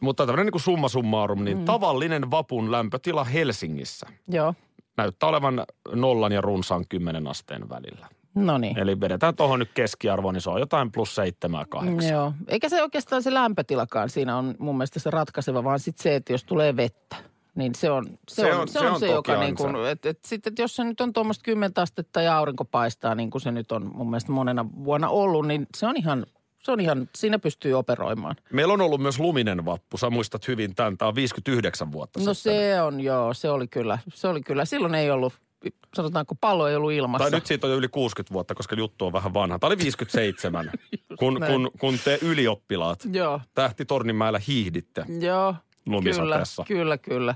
Mutta 0.00 0.26
tämmöinen 0.26 0.46
niin 0.46 0.52
kuin 0.52 0.62
summa 0.62 0.88
summarum, 0.88 1.44
niin 1.44 1.58
mm. 1.58 1.64
tavallinen 1.64 2.30
vapun 2.30 2.72
lämpötila 2.72 3.24
Helsingissä 3.24 4.06
Joo. 4.28 4.54
näyttää 4.96 5.28
olevan 5.28 5.64
nollan 5.94 6.32
ja 6.32 6.40
runsaan 6.40 6.84
10 6.88 7.26
asteen 7.26 7.68
välillä. 7.68 8.06
No 8.36 8.58
niin. 8.58 8.78
Eli 8.78 9.00
vedetään 9.00 9.36
tuohon 9.36 9.58
nyt 9.58 9.70
keskiarvoon, 9.74 10.34
niin 10.34 10.42
se 10.42 10.50
on 10.50 10.60
jotain 10.60 10.92
plus 10.92 11.14
seitsemää 11.14 11.64
kahdeksan. 11.68 12.12
Joo. 12.12 12.32
Eikä 12.48 12.68
se 12.68 12.82
oikeastaan 12.82 13.22
se 13.22 13.34
lämpötilakaan 13.34 14.10
siinä 14.10 14.36
on 14.36 14.54
mun 14.58 14.76
mielestä 14.76 14.98
se 15.00 15.10
ratkaiseva, 15.10 15.64
vaan 15.64 15.80
sitten 15.80 16.02
se, 16.02 16.14
että 16.16 16.32
jos 16.32 16.44
tulee 16.44 16.76
vettä, 16.76 17.16
niin 17.54 17.74
se 17.74 17.90
on 17.90 18.06
se, 18.28 18.42
Se 18.42 18.54
on, 18.54 18.60
on- 18.60 18.68
se, 18.68 18.78
on 18.78 18.92
on 18.92 19.00
se, 19.00 19.06
joka 19.06 19.40
niin 19.40 19.54
kuin, 19.56 19.86
et, 19.86 20.06
et 20.06 20.18
sitten, 20.24 20.50
että 20.50 20.62
jos 20.62 20.76
se 20.76 20.84
nyt 20.84 21.00
on 21.00 21.12
tuommoista 21.12 21.42
10 21.44 21.72
astetta 21.76 22.22
ja 22.22 22.38
aurinko 22.38 22.64
paistaa, 22.64 23.14
niin 23.14 23.30
kuin 23.30 23.42
se 23.42 23.50
nyt 23.50 23.72
on 23.72 23.90
mun 23.94 24.10
mielestä 24.10 24.32
monena 24.32 24.66
vuonna 24.84 25.08
ollut, 25.08 25.46
niin 25.46 25.66
se 25.76 25.86
on 25.86 25.96
ihan, 25.96 26.26
se 26.58 26.72
on 26.72 26.80
ihan, 26.80 27.08
siinä 27.16 27.38
pystyy 27.38 27.74
operoimaan. 27.74 28.36
Meillä 28.52 28.74
on 28.74 28.80
ollut 28.80 29.00
myös 29.00 29.18
luminen 29.18 29.64
vappu. 29.64 29.96
Sä 29.98 30.10
muistat 30.10 30.48
hyvin 30.48 30.74
tämän. 30.74 30.98
Tämä 30.98 31.08
on 31.08 31.14
59 31.14 31.92
vuotta 31.92 32.20
No 32.20 32.34
sitten. 32.34 32.52
se 32.52 32.82
on 32.82 33.00
joo, 33.00 33.34
se 33.34 33.50
oli 33.50 33.68
kyllä, 33.68 33.98
se 34.14 34.28
oli 34.28 34.40
kyllä. 34.40 34.64
Silloin 34.64 34.94
ei 34.94 35.10
ollut, 35.10 35.32
sanotaanko 35.96 36.34
pallo 36.34 36.68
ei 36.68 36.76
ollut 36.76 36.92
ilmassa. 36.92 37.30
Tai 37.30 37.38
nyt 37.38 37.46
siitä 37.46 37.66
on 37.66 37.70
jo 37.70 37.76
yli 37.78 37.88
60 37.88 38.32
vuotta, 38.32 38.54
koska 38.54 38.76
juttu 38.76 39.06
on 39.06 39.12
vähän 39.12 39.34
vanha. 39.34 39.58
Tämä 39.58 39.68
oli 39.68 39.78
57, 39.78 40.70
kun, 41.18 41.34
näin. 41.34 41.52
kun, 41.52 41.70
kun 41.80 41.98
te 42.04 42.18
ylioppilaat 42.22 42.98
Joo, 43.12 43.40
Tähti 43.54 43.84
Torninmäellä 43.84 44.40
hiihditte. 44.48 45.04
joo. 45.20 45.54
Lumisateessa. 45.86 46.64
Kyllä, 46.68 46.98
kyllä, 46.98 47.18
kyllä. 47.18 47.34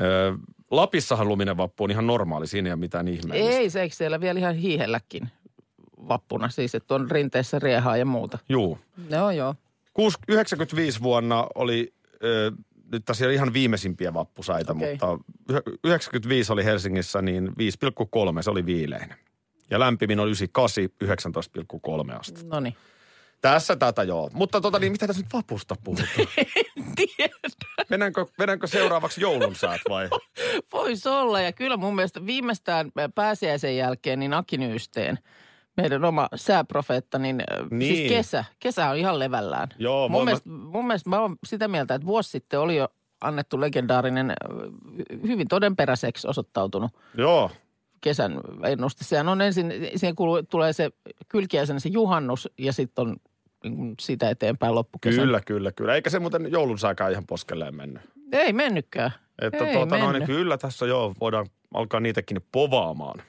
Öö, 0.00 0.32
Lapissahan 0.70 1.28
luminen 1.28 1.56
vappu 1.56 1.84
on 1.84 1.90
ihan 1.90 2.06
normaali, 2.06 2.46
siinä 2.46 2.68
ei 2.68 2.72
ole 2.72 2.80
mitään 2.80 3.08
ihmeellistä. 3.08 3.58
Ei 3.58 3.70
se, 3.70 3.82
eikö 3.82 3.94
siellä 3.94 4.20
vielä 4.20 4.38
ihan 4.40 4.54
hiihelläkin 4.54 5.28
vappuna, 6.08 6.48
siis 6.48 6.74
että 6.74 6.94
on 6.94 7.10
rinteessä 7.10 7.58
riehaa 7.58 7.96
ja 7.96 8.04
muuta. 8.04 8.38
Juu. 8.48 8.78
Joo, 9.10 9.30
joo. 9.30 9.54
Kuus- 9.94 10.18
95 10.28 11.02
vuonna 11.02 11.46
oli, 11.54 11.94
ö, 12.24 12.52
nyt 12.92 13.04
tässä 13.04 13.24
ole 13.24 13.34
ihan 13.34 13.52
viimeisimpiä 13.52 14.14
vappusaita, 14.14 14.72
Okei. 14.72 14.90
mutta 14.90 15.18
yh- 15.50 15.78
95 15.84 16.52
oli 16.52 16.64
Helsingissä 16.64 17.22
niin 17.22 17.48
5,3, 17.48 18.42
se 18.42 18.50
oli 18.50 18.66
viileinen. 18.66 19.18
Ja 19.70 19.80
lämpimin 19.80 20.20
oli 20.20 20.30
98, 20.30 21.32
19,3 22.12 22.18
astetta. 22.18 22.54
No 22.54 22.60
niin. 22.60 22.76
Tässä 23.40 23.76
tätä 23.76 24.02
joo. 24.02 24.30
Mutta 24.32 24.60
tota 24.60 24.78
niin, 24.78 24.92
mitä 24.92 25.06
tässä 25.06 25.22
nyt 25.22 25.32
vapusta 25.32 25.76
puhutaan? 25.84 26.08
Tiedä. 26.96 27.34
Mennäänkö, 27.88 28.26
mennäänkö 28.38 28.66
seuraavaksi 28.66 29.20
joulun 29.20 29.54
säät 29.56 29.80
vai? 29.88 30.08
Voisi 30.72 31.08
olla 31.08 31.40
ja 31.40 31.52
kyllä 31.52 31.76
mun 31.76 31.94
mielestä 31.94 32.26
viimeistään 32.26 32.92
pääsiäisen 33.14 33.76
jälkeen 33.76 34.18
niin 34.18 34.34
Aki 34.34 34.56
Nyysteen, 34.56 35.18
meidän 35.76 36.04
oma 36.04 36.28
sääprofeetta, 36.34 37.18
niin, 37.18 37.36
niin. 37.36 37.78
Niin. 37.78 37.96
siis 37.96 38.08
kesä, 38.12 38.44
kesä 38.58 38.88
on 38.90 38.96
ihan 38.96 39.18
levällään. 39.18 39.68
Joo, 39.78 40.08
mun, 40.08 40.20
mä- 40.20 40.24
mielestä, 40.24 40.50
mun 40.50 40.86
mielestä 40.86 41.10
mä 41.10 41.20
oon 41.20 41.36
sitä 41.46 41.68
mieltä, 41.68 41.94
että 41.94 42.06
vuosi 42.06 42.30
sitten 42.30 42.60
oli 42.60 42.76
jo 42.76 42.88
annettu 43.20 43.60
legendaarinen, 43.60 44.30
äh, 44.30 44.36
hyvin 45.28 45.48
todenperäiseksi 45.48 46.28
osoittautunut 46.28 46.90
Joo. 47.16 47.50
kesän 48.00 48.40
ennuste. 48.64 49.04
Sehän 49.04 49.28
on 49.28 49.40
ensin, 49.40 49.72
siihen 49.96 50.16
kuuluu, 50.16 50.42
tulee 50.42 50.72
se 50.72 50.90
kylkiäisenä 51.28 51.78
se 51.80 51.88
juhannus 51.88 52.48
ja 52.58 52.72
sitten 52.72 53.02
on 53.08 53.16
niin 53.64 53.94
siitä 54.00 54.30
eteenpäin 54.30 54.74
loppukesän. 54.74 55.24
Kyllä, 55.24 55.40
kyllä, 55.46 55.72
kyllä. 55.72 55.94
Eikä 55.94 56.10
se 56.10 56.18
muuten 56.18 56.52
joulun 56.52 56.78
sääkään 56.78 57.12
ihan 57.12 57.26
poskelleen 57.26 57.74
mennyt. 57.76 58.02
Ei 58.32 58.52
mennytkään. 58.52 59.10
Että 59.42 59.66
Ei 59.66 59.74
tuota, 59.74 59.96
no, 59.98 60.00
niin 60.02 60.10
mennyt. 60.12 60.26
kyllä 60.26 60.58
tässä 60.58 60.86
joo, 60.86 61.14
voidaan 61.20 61.46
alkaa 61.74 62.00
niitäkin 62.00 62.36
povaamaan. 62.52 63.22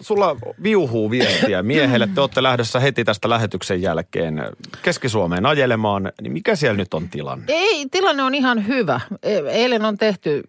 Sulla 0.00 0.36
viuhuu 0.62 1.10
viestiä 1.10 1.62
miehelle. 1.62 2.08
Te 2.14 2.20
olette 2.20 2.42
lähdössä 2.42 2.80
heti 2.80 3.04
tästä 3.04 3.28
lähetyksen 3.28 3.82
jälkeen 3.82 4.42
Keski-Suomeen 4.82 5.46
ajelemaan. 5.46 6.12
Niin 6.22 6.32
mikä 6.32 6.56
siellä 6.56 6.76
nyt 6.76 6.94
on 6.94 7.08
tilanne? 7.08 7.44
Ei, 7.48 7.86
tilanne 7.90 8.22
on 8.22 8.34
ihan 8.34 8.66
hyvä. 8.66 9.00
E- 9.22 9.38
Eilen 9.38 9.84
on 9.84 9.96
tehty 9.98 10.42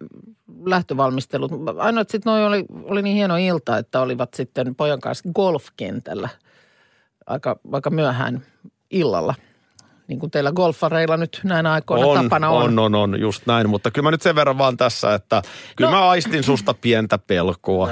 lähtövalmistelut. 0.66 1.52
Ainoa, 1.78 2.00
että 2.00 2.12
sitten 2.12 2.32
oli, 2.32 2.64
oli 2.84 3.02
niin 3.02 3.16
hieno 3.16 3.36
ilta, 3.36 3.78
että 3.78 4.00
olivat 4.00 4.34
sitten 4.34 4.74
pojan 4.74 5.00
kanssa 5.00 5.28
golfkentällä 5.34 6.28
aika, 7.26 7.56
aika 7.72 7.90
myöhään 7.90 8.42
illalla. 8.90 9.34
Niin 10.08 10.18
kuin 10.20 10.30
teillä 10.30 10.52
golfareilla 10.52 11.16
nyt 11.16 11.40
näinä 11.44 11.72
aikoina 11.72 12.06
on, 12.06 12.22
tapana 12.24 12.50
on. 12.50 12.64
on, 12.64 12.78
on, 12.78 12.94
on, 12.94 13.20
just 13.20 13.46
näin. 13.46 13.68
Mutta 13.70 13.90
kyllä 13.90 14.06
mä 14.06 14.10
nyt 14.10 14.22
sen 14.22 14.34
verran 14.34 14.58
vaan 14.58 14.76
tässä, 14.76 15.14
että 15.14 15.42
kyllä 15.76 15.90
No. 15.90 15.96
mä 15.96 16.08
aistin 16.08 16.42
susta 16.42 16.74
pientä 16.74 17.18
pelkoa. 17.18 17.88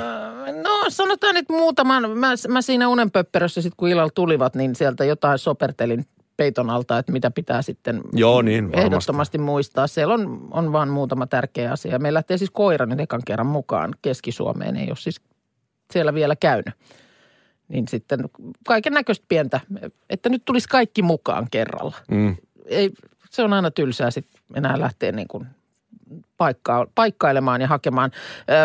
No 0.62 0.85
sanotaan 0.88 1.35
nyt 1.35 1.49
muutaman. 1.49 2.19
Mä, 2.19 2.28
mä 2.49 2.62
siinä 2.62 2.88
unenpöpperössä 2.88 3.62
sitten 3.62 3.76
kun 3.76 3.88
illalla 3.88 4.12
tulivat, 4.14 4.54
niin 4.54 4.75
sieltä 4.76 5.04
jotain 5.04 5.38
sopertelin 5.38 6.07
peiton 6.37 6.71
alta, 6.71 6.99
että 6.99 7.12
mitä 7.12 7.31
pitää 7.31 7.62
sitten 7.62 8.00
Joo, 8.12 8.42
niin, 8.42 8.64
varmasti. 8.64 8.87
ehdottomasti 8.87 9.38
muistaa. 9.38 9.87
Siellä 9.87 10.14
on, 10.14 10.49
on 10.50 10.73
vaan 10.73 10.88
muutama 10.88 11.26
tärkeä 11.26 11.73
asia. 11.73 11.99
Meillä 11.99 12.16
lähtee 12.16 12.38
siis 12.38 12.50
koira 12.50 12.87
nyt 12.87 13.00
ekan 13.00 13.23
kerran 13.26 13.47
mukaan 13.47 13.95
Keski-Suomeen. 14.02 14.76
Ei 14.76 14.88
ole 14.88 14.97
siis 14.97 15.21
siellä 15.92 16.14
vielä 16.14 16.37
käynyt. 16.37 16.75
Niin 17.69 17.88
sitten 17.88 18.21
kaiken 18.66 18.92
näköistä 18.92 19.25
pientä, 19.28 19.61
että 20.11 20.28
nyt 20.28 20.42
tulisi 20.45 20.69
kaikki 20.69 21.02
mukaan 21.02 21.47
kerralla. 21.50 21.97
Mm. 22.11 22.37
Ei, 22.66 22.90
se 23.31 23.42
on 23.42 23.52
aina 23.52 23.71
tylsää 23.71 24.11
sitten 24.11 24.40
enää 24.54 24.81
lähteä 24.81 25.12
niin 25.12 25.28
kuin 25.28 25.47
paikkaa, 26.37 26.87
paikkailemaan 26.95 27.61
ja 27.61 27.69
hakemaan. 27.69 28.11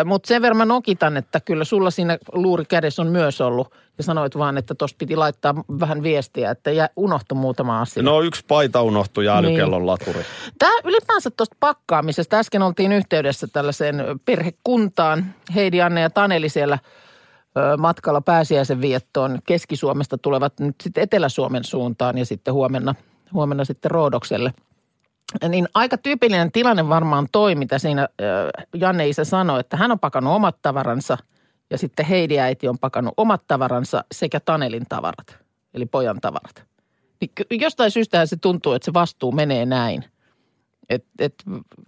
Mutta 0.04 0.28
sen 0.28 0.42
verran 0.42 0.56
mä 0.56 0.64
nokitan, 0.64 1.16
että 1.16 1.40
kyllä 1.40 1.64
sulla 1.64 1.90
siinä 1.90 2.18
luuri 2.32 2.64
kädessä 2.64 3.02
on 3.02 3.08
myös 3.08 3.40
ollut. 3.40 3.74
Ja 3.98 4.04
sanoit 4.04 4.38
vaan, 4.38 4.58
että 4.58 4.74
tuossa 4.74 4.96
piti 4.98 5.16
laittaa 5.16 5.54
vähän 5.80 6.02
viestiä, 6.02 6.50
että 6.50 6.70
jä, 6.70 6.88
unohtu 6.96 7.34
muutama 7.34 7.80
asia. 7.80 8.02
No 8.02 8.20
yksi 8.22 8.44
paita 8.48 8.82
unohtui 8.82 9.24
ja 9.24 9.40
Niin. 9.40 9.48
älykellon 9.48 9.86
laturi. 9.86 10.20
Tämä 10.58 10.72
ylipäänsä 10.84 11.30
tuosta 11.30 11.56
pakkaamisesta. 11.60 12.38
Äsken 12.38 12.62
oltiin 12.62 12.92
yhteydessä 12.92 13.46
tällaiseen 13.52 14.04
perhekuntaan. 14.24 15.34
Heidi, 15.54 15.82
Anne 15.82 16.00
ja 16.00 16.10
Taneli 16.10 16.48
siellä 16.48 16.78
matkalla 17.78 18.20
pääsiäisen 18.20 18.80
viettoon. 18.80 19.38
Keski-Suomesta 19.46 20.18
tulevat 20.18 20.60
nyt 20.60 20.76
sitten 20.82 21.02
Etelä-Suomen 21.02 21.64
suuntaan 21.64 22.18
ja 22.18 22.26
sitten 22.26 22.54
huomenna, 22.54 22.94
huomenna 23.32 23.64
sitten 23.64 23.90
Roodokselle. 23.90 24.52
Niin 25.48 25.68
aika 25.74 25.98
tyypillinen 25.98 26.52
tilanne 26.52 26.88
varmaan 26.88 27.28
toi, 27.32 27.54
mitä 27.54 27.78
siinä 27.78 28.08
Janne 28.74 29.08
isä 29.08 29.24
sanoi, 29.24 29.60
että 29.60 29.76
hän 29.76 29.92
on 29.92 29.98
pakannut 29.98 30.34
omat 30.34 30.56
tavaransa 30.62 31.18
ja 31.70 31.78
sitten 31.78 32.06
Heidi 32.06 32.38
äiti 32.38 32.68
on 32.68 32.78
pakannut 32.78 33.14
omat 33.16 33.42
tavaransa 33.46 34.04
sekä 34.12 34.40
Tanelin 34.40 34.86
tavarat, 34.88 35.38
eli 35.74 35.86
pojan 35.86 36.20
tavarat. 36.20 36.64
Niin 37.20 37.60
jostain 37.60 37.90
syystä 37.90 38.26
se 38.26 38.36
tuntuu, 38.36 38.72
että 38.72 38.84
se 38.84 38.92
vastuu 38.92 39.32
menee 39.32 39.66
näin. 39.66 40.04
Et, 40.88 41.04
et, 41.18 41.34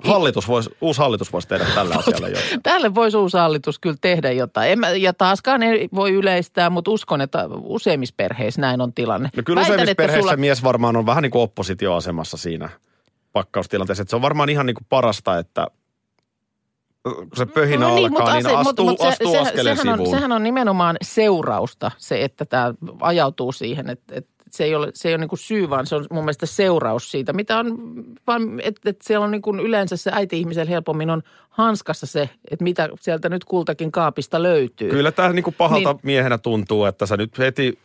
Hallitus 0.05 0.49
voisi, 0.49 0.71
uusi 0.81 1.01
hallitus 1.01 1.33
voisi 1.33 1.49
tehdä 1.49 1.65
tällä 1.75 1.95
asialla 1.99 2.29
jotain. 2.29 2.63
Tälle 2.63 2.95
voisi 2.95 3.17
uusi 3.17 3.37
hallitus 3.37 3.79
kyllä 3.79 3.97
tehdä 4.01 4.33
jotain. 4.33 4.71
En 4.73 4.79
mä, 4.79 4.91
ja 4.91 5.13
taaskaan 5.13 5.63
ei 5.63 5.89
voi 5.95 6.13
yleistää, 6.13 6.71
mutta 6.71 6.91
uskon, 6.91 7.21
että 7.21 7.49
useimmissa 7.63 8.15
perheissä 8.17 8.61
näin 8.61 8.81
on 8.81 8.93
tilanne. 8.93 9.31
No 9.37 9.43
kyllä 9.47 9.61
Väitän, 9.61 9.75
useimmissa 9.75 9.95
perheissä 9.95 10.23
sulla- 10.23 10.37
mies 10.37 10.65
varmaan 10.65 10.97
on 10.97 11.07
vähän 11.07 11.23
niin 11.23 11.31
kuin 11.31 11.43
oppositioasemassa 11.43 12.37
siinä 12.37 12.69
pakkaustilanteessa. 13.33 14.03
Että 14.03 14.11
se 14.11 14.17
on 14.17 14.23
varmaan 14.23 14.49
ihan 14.49 14.67
niin 14.67 14.75
kuin 14.75 14.87
parasta, 14.89 15.39
että 15.39 15.67
kun 17.03 17.29
se 17.37 17.47
pöhinä 17.47 17.87
no, 17.89 17.95
niin, 17.95 18.07
alkaa, 18.07 18.35
niin 18.35 18.47
ase- 18.47 18.57
astuu, 18.57 18.87
mut 18.91 19.01
se- 19.01 19.07
astuu 19.07 19.33
se, 19.33 19.39
askeleen 19.39 19.77
sehän 19.77 19.93
on, 19.93 19.99
sivuun. 19.99 20.17
sehän 20.17 20.33
on 20.33 20.43
nimenomaan 20.43 20.97
seurausta 21.03 21.91
se, 21.99 22.25
että 22.25 22.45
tämä 22.45 22.75
ajautuu 23.01 23.53
siihen, 23.53 23.91
että, 23.91 24.15
että 24.17 24.31
se 24.51 24.65
ei 24.65 24.75
ole, 24.75 24.91
se 24.95 25.09
ei 25.09 25.15
ole 25.15 25.21
niin 25.21 25.29
kuin 25.29 25.39
syy, 25.39 25.71
vaan 25.71 25.87
se 25.87 25.95
on 25.97 26.07
mun 26.11 26.25
mielestä 26.25 26.47
seuraus 26.47 27.11
siitä, 27.11 27.33
mitä 27.33 27.59
on, 27.59 27.79
vaan 28.27 28.61
että, 28.61 28.91
että 28.91 29.05
siellä 29.07 29.25
on 29.25 29.31
niin 29.31 29.43
kuin 29.43 29.61
yleensä 29.61 29.97
se 29.97 30.11
äiti-ihmisellä 30.15 30.71
helpommin 30.71 31.11
on 31.11 31.23
hanskassa 31.51 32.07
se, 32.07 32.31
että 32.51 32.65
mitä 32.65 32.89
sieltä 33.01 33.29
nyt 33.29 33.45
kultakin 33.45 33.93
kaapista 33.93 34.43
löytyy. 34.43 34.91
Kyllä 34.91 35.13
tämä 35.13 35.33
niin 35.33 35.43
kuin 35.43 35.55
pahalta 35.59 35.93
Niin. 35.93 36.01
miehenä 36.03 36.39
tuntuu, 36.39 36.85
että 36.85 37.07
sä 37.07 37.17
nyt 37.17 37.39
heti 37.39 37.79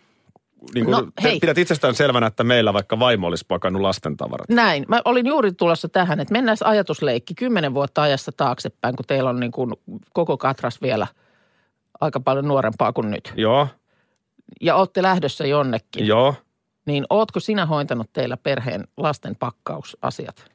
niin 0.75 0.85
kuin, 0.85 0.91
No, 0.91 1.07
hei. 1.24 1.39
pidät 1.39 1.57
itsestään 1.57 1.95
selvänä, 1.95 2.27
että 2.27 2.43
meillä 2.43 2.74
vaikka 2.74 3.00
vaimo 3.00 3.27
olisi 3.27 3.45
pakannut 3.47 3.81
lastentavarat. 3.81 4.50
Näin. 4.50 4.85
Mä 4.88 5.01
olin 5.05 5.25
juuri 5.25 5.51
tulossa 5.53 5.89
tähän, 5.89 6.19
että 6.19 6.31
mennään 6.31 6.57
ajatusleikki 6.63 7.35
kymmenen 7.35 7.74
vuotta 7.74 8.01
ajassa 8.01 8.31
taaksepäin, 8.38 8.95
kun 8.95 9.05
teillä 9.07 9.29
on 9.29 9.39
niin 9.39 9.51
kuin 9.51 9.74
koko 10.13 10.38
katras 10.38 10.81
vielä 10.81 11.07
aika 12.01 12.19
paljon 12.19 12.47
nuorempaa 12.47 12.93
kuin 12.93 13.12
nyt. 13.12 13.33
Joo, 13.38 13.67
Ja 14.62 14.75
olette 14.75 15.01
lähdössä 15.01 15.45
jonnekin. 15.47 16.07
joo. 16.07 16.33
Niin 16.85 17.05
ootko 17.09 17.39
sinä 17.39 17.65
hoitanut 17.65 18.09
teillä 18.13 18.38
perheen 18.38 18.88
lasten 18.97 19.35
pakkausasiat? 19.35 20.51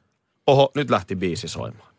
Oho, 0.47 0.71
nyt 0.75 0.89
lähti 0.89 1.15
biisi 1.15 1.47
soimaan. 1.47 1.90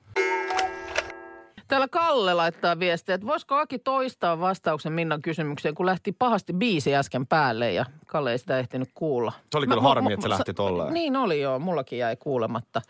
Täällä 1.73 1.89
Kalle 1.89 2.35
laittaa 2.35 2.79
viestiä, 2.79 3.15
että 3.15 3.27
voisiko 3.27 3.55
Aki 3.55 3.79
toistaa 3.79 4.41
vastauksen 4.41 4.93
Minnan 4.93 5.23
kysymykseen, 5.23 5.75
kun 5.75 5.87
lähti 5.87 6.13
pahasti 6.13 6.53
biisi 6.53 6.95
äsken 6.95 7.27
päälle 7.27 7.73
ja 7.73 7.85
Kalle 8.07 8.33
ei 8.33 8.39
sitä 8.39 8.59
ehtinyt 8.59 8.89
kuulla. 8.95 9.33
Se 9.53 9.59
oli 9.59 9.67
kyllä 9.67 9.83
harmi, 9.83 10.13
että 10.13 10.23
se 10.23 10.29
lähti 10.29 10.55
tolleen. 10.55 10.95
Niin 10.95 11.17
oli 11.17 11.41
joo, 11.41 11.59
mullakin 11.59 11.99
jäi 11.99 12.17
kuulematta. 12.17 12.83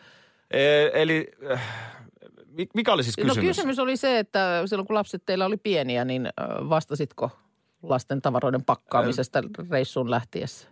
E, 0.51 0.61
eli 0.93 1.29
äh, 1.53 1.62
mi- 2.47 2.69
mikä 2.75 2.93
oli 2.93 3.03
siis 3.03 3.17
kysymys? 3.17 3.37
No 3.37 3.43
kysymys 3.43 3.79
oli 3.79 3.97
se, 3.97 4.19
että 4.19 4.62
silloin 4.67 4.87
kun 4.87 4.95
lapset 4.95 5.23
teillä 5.27 5.47
oli 5.47 5.57
pieniä, 5.57 6.05
niin 6.05 6.29
vastasitko 6.69 7.31
lasten 7.83 8.23
tavaroiden 8.23 8.65
pakkaamisesta 8.65 9.43
reissuun 9.71 10.11
lähtiessä? 10.11 10.69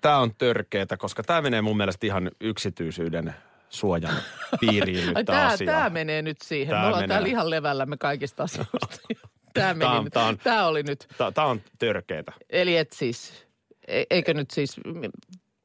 Tämä 0.00 0.18
on 0.18 0.34
törkeetä, 0.38 0.96
koska 0.96 1.22
tämä 1.22 1.42
menee 1.42 1.62
mun 1.62 1.76
mielestä 1.76 2.06
ihan 2.06 2.30
yksityisyyden 2.40 3.34
suojan 3.72 4.14
piiriin 4.60 5.06
nyt 5.06 5.14
tämä 5.14 5.24
tämä, 5.24 5.46
asia. 5.46 5.66
tämä 5.66 5.90
menee 5.90 6.22
nyt 6.22 6.40
siihen. 6.44 6.70
Tää 6.72 6.80
Me 6.80 6.86
ollaan 6.86 7.02
menee. 7.02 7.14
täällä 7.14 7.28
ihan 7.28 7.50
levällämme 7.50 7.96
kaikista 7.96 8.42
asioista. 8.42 8.76
Tämä, 9.54 9.74
meni 9.74 9.80
Tää 9.80 9.92
on- 9.98 10.04
nyt. 10.04 10.12
tää 10.12 10.24
on- 10.26 10.38
tämä 10.38 10.66
oli 10.66 10.82
nyt. 10.82 11.08
Tämä 11.34 11.46
on 11.46 11.60
törkeetä. 11.78 12.32
Eli 12.50 12.76
et 12.76 12.92
siis, 12.92 13.46
e- 13.88 14.04
eikö 14.10 14.34
nyt 14.34 14.50
siis, 14.50 14.76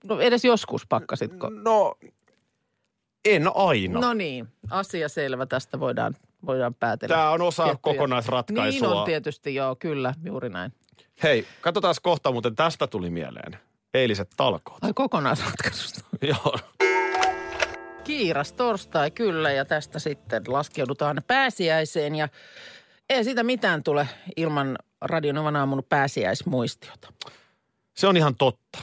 no 0.03 0.19
edes 0.19 0.45
joskus 0.45 0.87
pakkasitko? 0.89 1.49
No, 1.49 1.95
en 3.25 3.43
aina. 3.55 3.99
No 3.99 4.13
niin, 4.13 4.47
asia 4.69 5.09
selvä. 5.09 5.45
Tästä 5.45 5.79
voidaan, 5.79 6.15
voidaan 6.45 6.73
päätellä. 6.73 7.15
Tämä 7.15 7.29
on 7.29 7.41
osa 7.41 7.63
tiettyjä- 7.63 7.79
kokonaisratkaisua. 7.81 8.87
Niin 8.89 8.97
on 8.97 9.05
tietysti, 9.05 9.55
joo, 9.55 9.75
kyllä, 9.75 10.13
juuri 10.25 10.49
näin. 10.49 10.73
Hei, 11.23 11.47
katsotaan 11.61 11.95
kohta, 12.01 12.31
muuten 12.31 12.55
tästä 12.55 12.87
tuli 12.87 13.09
mieleen. 13.09 13.57
eiliset 13.93 14.29
talkoot. 14.37 14.83
Ai 14.83 14.93
kokonaisratkaisusta. 14.95 16.01
Joo. 16.27 16.59
Kiiras 18.07 18.53
torstai 18.53 19.11
kyllä 19.11 19.51
ja 19.51 19.65
tästä 19.65 19.99
sitten 19.99 20.43
laskeudutaan 20.47 21.21
pääsiäiseen 21.27 22.15
ja 22.15 22.29
ei 23.09 23.23
siitä 23.23 23.43
mitään 23.43 23.83
tule 23.83 24.07
ilman 24.35 24.77
Radionovan 25.01 25.55
aamun 25.55 25.83
pääsiäismuistiota. 25.89 27.13
Se 27.93 28.07
on 28.07 28.17
ihan 28.17 28.35
totta. 28.35 28.79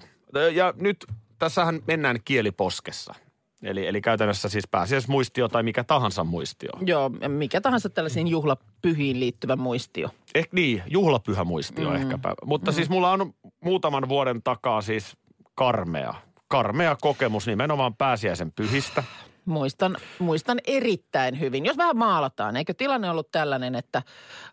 Ja 0.53 0.75
nyt 0.77 1.05
tässähän 1.39 1.83
mennään 1.87 2.19
kieliposkessa. 2.25 3.15
Eli, 3.63 3.87
eli 3.87 4.01
käytännössä 4.01 4.49
siis 4.49 4.69
pääsiäismuistio 4.69 5.49
tai 5.49 5.63
mikä 5.63 5.85
tahansa 5.85 6.25
muistio. 6.25 6.71
Joo, 6.87 7.09
mikä 7.29 7.61
tahansa 7.61 7.91
tällaisiin 7.91 8.29
juhlapyhiin 8.29 9.21
liittyvä 9.21 9.57
muistio. 9.57 10.09
Ehkä 10.35 10.55
niin, 10.55 10.83
juhlapyhä 10.87 11.45
muistio 11.45 11.91
mm. 11.91 11.97
ehkäpä. 11.97 12.35
Mutta 12.45 12.71
mm. 12.71 12.75
siis 12.75 12.89
mulla 12.89 13.13
on 13.13 13.35
muutaman 13.61 14.09
vuoden 14.09 14.43
takaa 14.43 14.83
siis 14.83 15.17
karmea, 15.55 16.15
karmea 16.55 16.97
kokemus 17.01 17.47
nimenomaan 17.47 17.95
pääsiäisen 17.95 18.53
pyhistä. 18.53 19.03
Muistan, 19.45 19.97
muistan 20.19 20.61
erittäin 20.67 21.41
hyvin. 21.41 21.67
Jos 21.67 21.77
vähän 21.77 21.97
maalataan, 21.97 22.57
eikö 22.57 22.75
tilanne 22.75 23.11
ollut 23.11 23.31
tällainen, 23.31 23.75
että, 23.75 24.03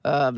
ähm, 0.08 0.38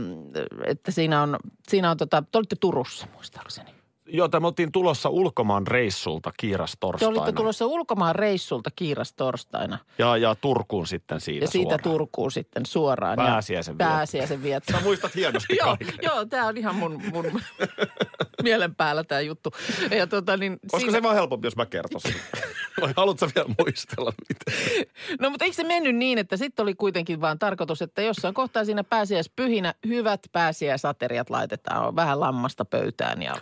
että 0.65 0.91
siinä 0.91 1.21
on, 1.21 1.37
siinä 1.67 1.91
on 1.91 1.97
tota, 1.97 2.23
te 2.31 2.37
olitte 2.37 2.55
Turussa 2.55 3.07
muistaakseni. 3.13 3.82
Joo, 4.07 4.29
me 4.39 4.47
oltiin 4.47 4.71
tulossa 4.71 5.09
ulkomaan 5.09 5.67
reissulta 5.67 6.31
kiiras 6.37 6.71
Te 6.71 6.77
torstaina. 6.79 7.21
olitte 7.21 7.31
tulossa 7.37 7.65
ulkomaan 7.65 8.15
reissulta 8.15 8.69
kiiras 8.75 9.13
torstaina 9.13 9.77
Ja, 9.97 10.17
ja 10.17 10.35
Turkuun 10.35 10.87
sitten 10.87 11.21
siitä 11.21 11.43
ja 11.43 11.47
siitä 11.47 11.63
suoraan. 11.69 11.83
Turkuun 11.83 12.31
sitten 12.31 12.65
suoraan. 12.65 13.15
Pääsiäisen 13.15 13.73
ja 13.73 13.77
vietto. 13.77 13.95
Pääsiäisen 13.95 14.43
vietto. 14.43 14.73
Sä 14.73 14.79
muistat 14.83 15.15
hienosti 15.15 15.55
joo, 15.61 15.77
joo, 16.01 16.25
tämä 16.25 16.47
on 16.47 16.57
ihan 16.57 16.75
mun, 16.75 17.01
mun 17.13 17.25
mielen 18.43 18.75
päällä 18.75 19.03
tämä 19.03 19.21
juttu. 19.21 19.51
Ja 19.97 20.07
tota, 20.07 20.37
niin 20.37 20.51
Olisiko 20.53 20.77
siinä- 20.79 20.91
se 20.91 21.03
vaan 21.03 21.15
helpompi, 21.15 21.47
jos 21.47 21.55
mä 21.55 21.65
kertoisin? 21.65 22.15
Vai 22.81 22.93
haluatko 22.97 23.27
vielä 23.35 23.49
muistella 23.59 24.13
miten? 24.29 24.85
No 25.19 25.29
mutta 25.29 25.45
eikö 25.45 25.55
se 25.55 25.63
mennyt 25.63 25.95
niin, 25.95 26.17
että 26.17 26.37
sitten 26.37 26.63
oli 26.63 26.73
kuitenkin 26.75 27.21
vaan 27.21 27.39
tarkoitus, 27.39 27.81
että 27.81 28.01
jossain 28.01 28.33
kohtaa 28.33 28.65
siinä 28.65 28.83
pääsiäispyhinä 28.83 29.73
hyvät 29.87 30.19
pääsiäisateriat 30.31 31.29
laitetaan. 31.29 31.87
On 31.87 31.95
vähän 31.95 32.19
lammasta 32.19 32.65
pöytään 32.65 33.21
ja 33.21 33.33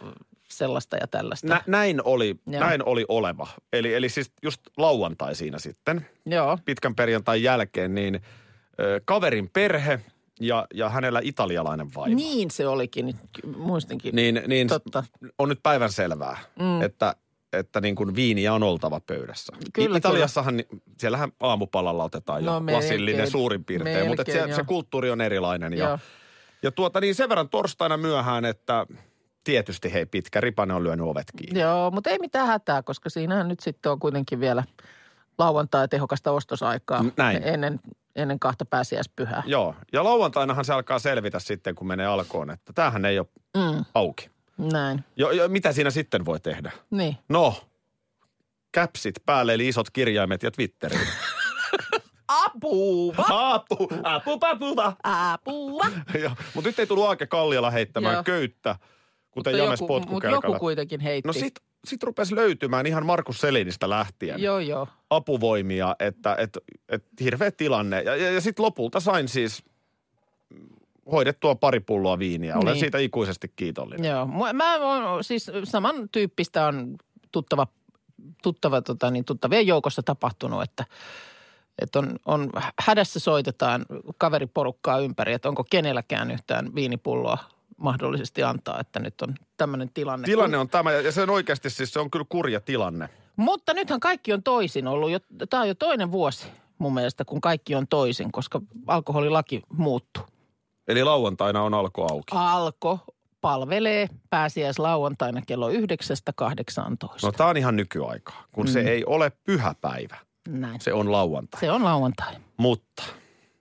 sellaista 0.58 0.98
ja 0.98 1.08
tällaista. 1.08 1.48
Nä, 1.48 1.62
näin, 1.67 2.01
oli, 2.03 2.36
Joo. 2.48 2.60
näin 2.63 2.84
oli 2.86 3.05
oleva. 3.08 3.48
Eli, 3.74 3.93
eli 3.93 4.10
siis 4.10 4.31
just 4.43 4.62
lauantai 4.77 5.36
siinä 5.36 5.60
sitten, 5.60 6.05
Joo, 6.25 6.58
pitkän 6.65 6.96
perjantain 6.96 7.43
jälkeen, 7.43 7.96
niin 7.96 8.22
ö, 8.79 9.01
kaverin 9.05 9.50
perhe 9.50 10.00
ja, 10.39 10.67
ja 10.74 10.89
hänellä 10.89 11.22
italialainen 11.24 11.88
vaimo. 11.96 12.15
niin 12.15 12.51
se 12.51 12.67
olikin. 12.67 13.05
Nyt 13.05 13.15
Muistinkin. 13.58 14.15
Niin, 14.15 14.41
niin 14.48 14.67
Totta. 14.67 15.03
on 15.38 15.50
nyt 15.50 15.60
päivän 15.63 15.91
selvää, 15.91 16.38
mm. 16.60 16.81
että, 16.81 17.15
että 17.53 17.81
niin 17.81 17.96
kuin 17.96 18.15
viiniä 18.15 18.53
on 18.53 18.63
oltava 18.63 19.00
pöydässä. 19.00 19.53
Kyllä, 19.74 19.98
Italiassahan, 19.98 20.58
ni- 20.58 20.67
siellähän 20.98 21.31
aamupalalla 21.39 22.03
otetaan 22.03 22.46
jo 22.46 22.60
No, 22.60 22.74
lasillinen 22.74 23.15
melkein. 23.15 23.31
suurin 23.31 23.65
piirtein, 23.65 24.08
mutta 24.08 24.24
Melkein, 24.27 24.48
se, 24.50 24.53
se 24.55 24.60
joo. 24.62 24.65
kulttuuri 24.67 25.12
on 25.12 25.22
erilainen. 25.22 25.74
Ja, 25.74 25.86
Joo. 25.88 26.00
ja 26.63 26.72
tuota 26.72 27.01
niin 27.01 27.15
sen 27.15 27.29
verran 27.29 27.50
torstaina 27.50 27.98
myöhään, 27.98 28.46
että 28.46 28.86
tietysti 29.43 29.93
hei 29.93 30.05
pitkä 30.05 30.41
ripane 30.41 30.74
on 30.74 30.83
lyönyt 30.83 31.05
ovet 31.07 31.27
kiinni. 31.38 31.60
Joo, 31.60 31.91
mutta 31.91 32.10
ei 32.10 32.19
mitään 32.19 32.48
hätää, 32.48 32.83
koska 32.83 33.10
siinähän 33.10 33.48
nyt 33.48 33.60
sitten 33.60 33.91
on 33.91 34.00
kuitenkin 34.00 34.39
vielä 34.39 34.63
lauantai 35.38 35.88
tehokasta 35.88 36.31
ostosaikaa 36.31 37.05
Näin. 37.17 37.41
ennen, 37.43 37.79
ennen 38.15 38.39
kahta 38.39 38.65
pääsiäispyhää. 38.65 39.43
Joo, 39.45 39.75
ja 39.93 40.03
lauantainahan 40.03 40.65
se 40.65 40.74
alkaa 40.74 41.00
selvitä 41.00 41.39
sitten, 41.39 41.75
kun 41.75 41.88
menee 41.88 42.05
alkoon, 42.05 42.50
että 42.51 42.74
tämähän 42.74 43.05
ei 43.05 43.19
ole 43.19 43.27
Mm, 43.57 43.86
auki. 43.93 44.29
näin, 44.57 45.03
Jo, 45.15 45.31
jo, 45.31 45.48
mitä 45.50 45.71
siinä 45.71 45.89
sitten 45.89 46.25
voi 46.25 46.39
tehdä? 46.39 46.71
niin. 46.91 47.17
No, 47.29 47.55
käpsit 48.71 49.15
päälle, 49.25 49.53
eli 49.53 49.67
isot 49.67 49.89
kirjaimet 49.89 50.43
ja 50.43 50.51
Twitteriin. 50.51 51.07
Apua! 52.27 53.15
Apu, 53.29 53.89
apu, 54.03 54.38
papuva. 54.39 54.93
Apua! 55.03 55.86
Mutta 56.53 56.69
nyt 56.69 56.79
ei 56.79 56.88
tullut 56.88 57.05
Aake 57.05 57.27
Kalliala 57.27 57.71
heittämään 57.71 58.13
Joo. 58.13 58.24
köyttä, 58.24 58.75
kuten 59.32 59.54
Mutta 59.54 59.63
James 59.63 59.82
joku, 59.82 60.00
mutta 60.10 60.28
joku 60.30 60.54
kuitenkin 60.60 61.00
heitti. 61.00 61.28
No 61.28 61.34
sit, 61.34 61.54
sit 61.86 62.04
rupesi 62.04 62.36
löytymään 62.36 62.86
ihan 62.86 63.06
Markus 63.06 63.41
Selinistä 63.41 63.89
lähtien 63.89 64.41
Joo, 64.41 64.60
joo. 64.60 64.88
apuvoimia, 65.10 65.96
että 66.00 66.36
et, 66.39 66.58
et 66.89 67.04
hirveä 67.20 67.52
tilanne. 67.52 68.02
Ja, 68.02 68.15
ja, 68.15 68.32
ja 68.32 68.41
sitten 68.41 68.65
lopulta 68.65 69.00
sain 69.00 69.28
siis 69.28 69.63
hoidettua 71.12 71.56
pari 71.56 71.80
pulloa 71.80 72.20
viiniä. 72.20 72.56
Olen 72.56 72.65
Niin. 72.65 72.80
siitä 72.80 72.98
ikuisesti 72.98 73.54
kiitollinen. 73.56 74.12
Joo, 74.12 74.26
mä 74.54 74.78
oon 74.80 75.24
siis 75.24 75.52
samantyyppistä 75.63 76.65
on 76.65 76.98
tuttava, 77.32 77.67
tuttava 78.44 78.82
tota, 78.82 79.12
niin 79.12 79.26
tuttavien 79.26 79.67
joukossa 79.67 80.04
tapahtunut, 80.04 80.63
että, 80.63 80.86
että 81.82 82.00
on, 82.00 82.15
on 82.26 82.50
hädässä 82.80 83.20
soitetaan 83.20 83.86
kaveriporukkaa 84.17 85.00
ympäri, 85.00 85.34
että 85.34 85.50
onko 85.50 85.63
kenelläkään 85.70 86.32
yhtään 86.32 86.76
viinipulloa 86.76 87.38
mahdollisesti 87.82 88.44
antaa, 88.44 88.80
että 88.80 89.00
nyt 89.00 89.22
on 89.22 89.36
tämmöinen 89.58 89.89
tilanne. 89.94 90.26
Tilanne 90.26 90.58
on 90.58 90.70
tämä, 90.70 90.91
ja 90.91 91.12
se 91.12 91.22
on 91.22 91.30
oikeasti 91.30 91.70
siis, 91.70 91.94
se 91.94 92.00
on 92.00 92.12
kyllä 92.12 92.26
kurja 92.30 92.62
tilanne. 92.62 93.10
Mutta 93.36 93.74
nythän 93.74 94.00
kaikki 94.00 94.34
on 94.34 94.44
toisin 94.44 94.88
ollut. 94.88 95.12
Jo, 95.12 95.20
tämä 95.50 95.62
on 95.62 95.67
jo 95.67 95.76
toinen 95.76 96.12
vuosi 96.12 96.48
mun 96.78 96.94
mielestä, 96.94 97.26
kun 97.26 97.41
kaikki 97.41 97.76
on 97.76 97.88
toisin, 97.88 98.32
koska 98.32 98.62
alkoholilaki 98.88 99.62
muuttuu. 99.74 100.24
Eli 100.88 101.04
lauantaina 101.04 101.63
on 101.63 101.74
alko 101.74 102.08
auki. 102.12 102.32
Alko 102.32 103.00
palvelee 103.41 104.08
pääsiäislauantaina 104.30 105.41
kello 105.48 105.70
9-18. 105.70 105.74
No 107.24 107.32
tämä 107.32 107.50
on 107.50 107.58
ihan 107.58 107.76
nykyaikaa, 107.76 108.44
kun 108.52 108.65
mm. 108.65 108.72
se 108.72 108.80
ei 108.80 109.06
ole 109.06 109.32
pyhäpäivä. 109.44 110.17
Näin. 110.50 110.82
Se 110.82 110.94
on 110.94 111.12
lauantai. 111.12 111.60
Se 111.60 111.72
on 111.72 111.84
lauantai. 111.84 112.36
Mutta, 112.58 113.04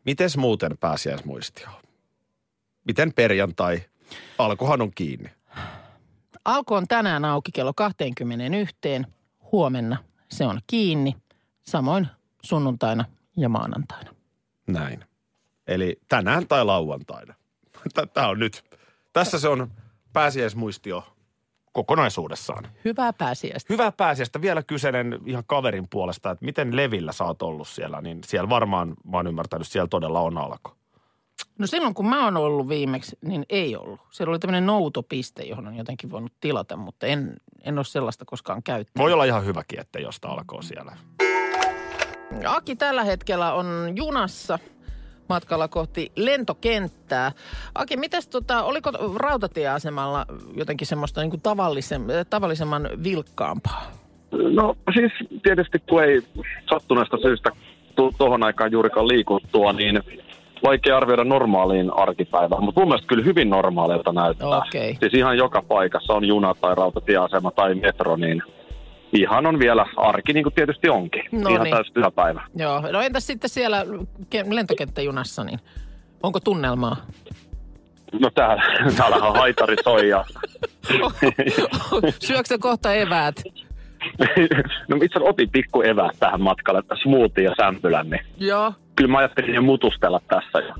mites 0.04 0.36
muuten 0.36 0.78
pääsiäismuistio? 0.78 1.68
Miten 2.84 3.12
perjantai? 3.12 3.82
Alkohan 4.38 4.82
on 4.82 4.90
kiinni. 4.94 5.30
Alko 6.44 6.76
on 6.76 6.88
tänään 6.88 7.24
auki 7.24 7.52
kello 7.52 7.72
21. 7.74 8.76
Huomenna 9.52 9.96
se 10.28 10.46
on 10.46 10.60
kiinni. 10.66 11.16
Samoin 11.62 12.06
sunnuntaina 12.42 13.04
ja 13.36 13.48
maanantaina. 13.48 14.10
Näin. 14.66 15.04
Eli 15.66 16.00
tänään 16.08 16.46
tai 16.48 16.64
lauantaina. 16.64 17.34
Tämä 18.14 18.28
on 18.28 18.38
nyt. 18.38 18.64
Tässä 19.12 19.38
se 19.38 19.48
on 19.48 19.70
pääsiäismuistio 20.12 21.04
kokonaisuudessaan. 21.72 22.68
Hyvää 22.84 23.12
pääsiäistä. 23.12 23.74
Hyvää 23.74 23.92
pääsiäistä. 23.92 24.40
Vielä 24.40 24.62
kyselen 24.62 25.18
ihan 25.26 25.44
kaverin 25.46 25.88
puolesta, 25.90 26.30
että 26.30 26.44
miten 26.44 26.76
Levillä 26.76 27.12
sä 27.12 27.24
oot 27.24 27.42
ollut 27.42 27.68
siellä. 27.68 28.00
Niin 28.00 28.20
siellä 28.26 28.48
varmaan, 28.48 28.88
mä 28.88 29.16
oon 29.16 29.26
ymmärtänyt, 29.26 29.68
siellä 29.68 29.88
todella 29.88 30.20
on 30.20 30.38
alko. 30.38 30.76
No 31.60 31.66
silloin 31.66 31.94
kun 31.94 32.08
mä 32.08 32.24
oon 32.24 32.36
ollut 32.36 32.68
viimeksi, 32.68 33.18
niin 33.24 33.46
ei 33.48 33.76
ollut. 33.76 34.00
Siellä 34.10 34.30
oli 34.30 34.38
tämmöinen 34.38 34.66
noutopiste, 34.66 35.42
johon 35.42 35.66
on 35.66 35.76
jotenkin 35.76 36.10
voinut 36.10 36.32
tilata, 36.40 36.76
mutta 36.76 37.06
en, 37.06 37.36
en 37.62 37.78
ole 37.78 37.84
sellaista 37.84 38.24
koskaan 38.24 38.62
käyttänyt. 38.62 39.04
Voi 39.04 39.12
olla 39.12 39.24
ihan 39.24 39.44
hyväkin, 39.44 39.80
että 39.80 39.98
josta 39.98 40.28
alkoo 40.28 40.62
siellä. 40.62 40.92
Aki 42.46 42.76
tällä 42.76 43.04
hetkellä 43.04 43.52
on 43.52 43.92
junassa 43.96 44.58
matkalla 45.28 45.68
kohti 45.68 46.12
lentokenttää. 46.16 47.32
Aki, 47.74 47.96
mitäs 47.96 48.28
tota, 48.28 48.62
oliko 48.62 48.90
rautatieasemalla 49.16 50.26
jotenkin 50.56 50.86
semmoista 50.86 51.20
niin 51.20 51.30
kuin 51.30 51.40
tavallisen, 51.40 52.04
tavallisemman 52.30 52.88
vilkkaampaa? 53.04 53.92
No 54.52 54.76
siis 54.94 55.12
tietysti 55.42 55.78
kun 55.78 56.04
ei 56.04 56.22
sattuneesta 56.70 57.16
syystä 57.22 57.50
tu- 57.96 58.14
tuohon 58.18 58.42
aikaan 58.42 58.72
juurikaan 58.72 59.08
liikuttua, 59.08 59.72
niin 59.72 60.02
vaikea 60.62 60.96
arvioida 60.96 61.24
normaaliin 61.24 61.90
arkipäivään, 61.94 62.64
mutta 62.64 62.80
mun 62.80 62.88
mielestä 62.88 63.08
kyllä 63.08 63.24
hyvin 63.24 63.50
normaalilta 63.50 64.12
näyttää. 64.12 64.48
Okei. 64.48 64.96
Siis 65.00 65.14
ihan 65.14 65.36
joka 65.36 65.62
paikassa 65.62 66.12
on 66.12 66.24
juna 66.24 66.54
tai 66.60 66.74
rautatieasema 66.74 67.50
tai 67.50 67.74
metro, 67.74 68.16
niin 68.16 68.42
ihan 69.12 69.46
on 69.46 69.58
vielä 69.58 69.86
arki, 69.96 70.32
niin 70.32 70.44
kuin 70.44 70.54
tietysti 70.54 70.88
onkin. 70.88 71.22
No 71.32 71.50
ihan 71.50 71.64
niin. 71.64 71.74
täysin 71.74 71.94
työpäivä. 71.94 72.42
Joo, 72.54 72.80
no 72.80 73.00
entäs 73.00 73.26
sitten 73.26 73.50
siellä 73.50 73.84
ke- 74.34 74.54
lentokenttäjunassa, 74.54 75.44
niin 75.44 75.58
onko 76.22 76.40
tunnelmaa? 76.40 76.96
No 78.20 78.30
täällä, 78.34 78.62
täällähän 78.96 79.32
haitari 79.32 79.76
soi 79.84 80.08
ja... 80.08 80.24
Syöksä 82.18 82.58
kohta 82.58 82.92
eväät? 82.94 83.42
no 84.88 84.96
itse 84.96 85.06
asiassa 85.06 85.30
otin 85.30 85.50
pikku 85.50 85.82
eväät 85.82 86.16
tähän 86.20 86.40
matkalle, 86.40 86.82
smoothie 87.02 87.44
ja 87.44 87.54
sämpylän, 87.56 88.10
niin 88.10 88.24
Joo. 88.38 88.72
Kyllä 89.00 89.12
mä 89.12 89.18
ajattelin 89.18 89.54
jo 89.54 89.62
mutustella 89.62 90.20
tässä. 90.28 90.58
Ja 90.58 90.74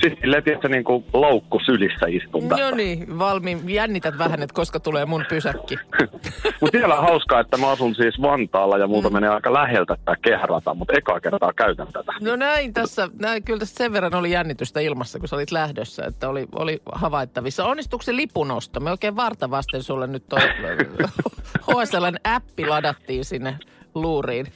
Siis 0.00 0.18
silleen, 0.20 0.44
tiedätkö, 0.44 0.68
niin 0.68 0.84
kuin 0.84 1.04
laukku 1.12 1.60
sylissä 1.66 2.06
istun 2.08 2.48
tässä. 2.48 2.70
No 2.70 2.76
niin, 2.76 3.18
valmiin. 3.18 3.60
Jännität 3.70 4.18
vähän, 4.18 4.42
että 4.42 4.54
koska 4.54 4.80
tulee 4.80 5.06
mun 5.06 5.24
pysäkki. 5.28 5.78
Mutta 6.60 6.78
vielä 6.78 6.96
hauskaa, 6.96 7.40
että 7.40 7.56
mä 7.56 7.70
asun 7.70 7.94
siis 7.94 8.22
Vantaalla 8.22 8.78
ja 8.78 8.86
muuta 8.86 9.08
mm. 9.08 9.14
menee 9.14 9.30
aika 9.30 9.52
läheltä 9.52 9.96
tämä 10.04 10.16
kehärata, 10.22 10.74
mutta 10.74 10.94
ekaa 10.96 11.20
kertaa 11.20 11.52
käytän 11.52 11.86
tätä. 11.92 12.12
No 12.20 12.36
näin 12.36 12.72
tässä, 12.72 13.08
näin, 13.18 13.42
kyllä 13.42 13.58
tässä 13.58 13.74
sen 13.74 13.92
verran 13.92 14.14
oli 14.14 14.30
jännitystä 14.30 14.80
ilmassa, 14.80 15.18
kun 15.18 15.28
sä 15.28 15.36
olit 15.36 15.50
lähdössä, 15.50 16.04
että 16.06 16.28
oli, 16.28 16.46
oli 16.54 16.82
havaittavissa. 16.92 17.64
Onnistuuko 17.64 18.02
se 18.02 18.16
lipunosto? 18.16 18.80
Me 18.80 18.90
oikein 18.90 19.16
varta 19.16 19.50
vasten 19.50 19.82
sulle 19.82 20.06
nyt 20.06 20.24
toi 20.28 20.40
HSLn 21.68 22.16
appi 22.24 22.66
ladattiin 22.66 23.24
sinne 23.24 23.58
luuriin. 23.94 24.46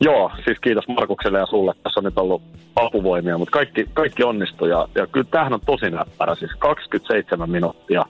Joo, 0.00 0.30
siis 0.44 0.58
kiitos 0.60 0.88
Markukselle 0.88 1.38
ja 1.38 1.46
sulle. 1.46 1.72
Tässä 1.82 2.00
on 2.00 2.04
nyt 2.04 2.18
ollut 2.18 2.42
apuvoimia, 2.76 3.38
mutta 3.38 3.52
kaikki, 3.52 3.86
kaikki 3.94 4.22
onnistui. 4.24 4.70
Ja, 4.70 4.88
ja 4.94 5.06
kyllä 5.06 5.26
tämähän 5.30 5.52
on 5.52 5.60
tosi 5.66 5.90
näppärä. 5.90 6.34
Siis 6.34 6.50
27 6.58 7.50
minuuttia 7.50 8.04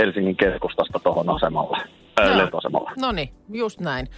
Helsingin 0.00 0.36
keskustasta 0.36 0.98
tuohon 0.98 1.30
asemalle, 1.30 1.78
ää, 2.28 2.38
lentoasemalle. 2.38 2.90
No 2.98 3.12
niin, 3.12 3.28
just 3.52 3.80
näin. 3.80 4.08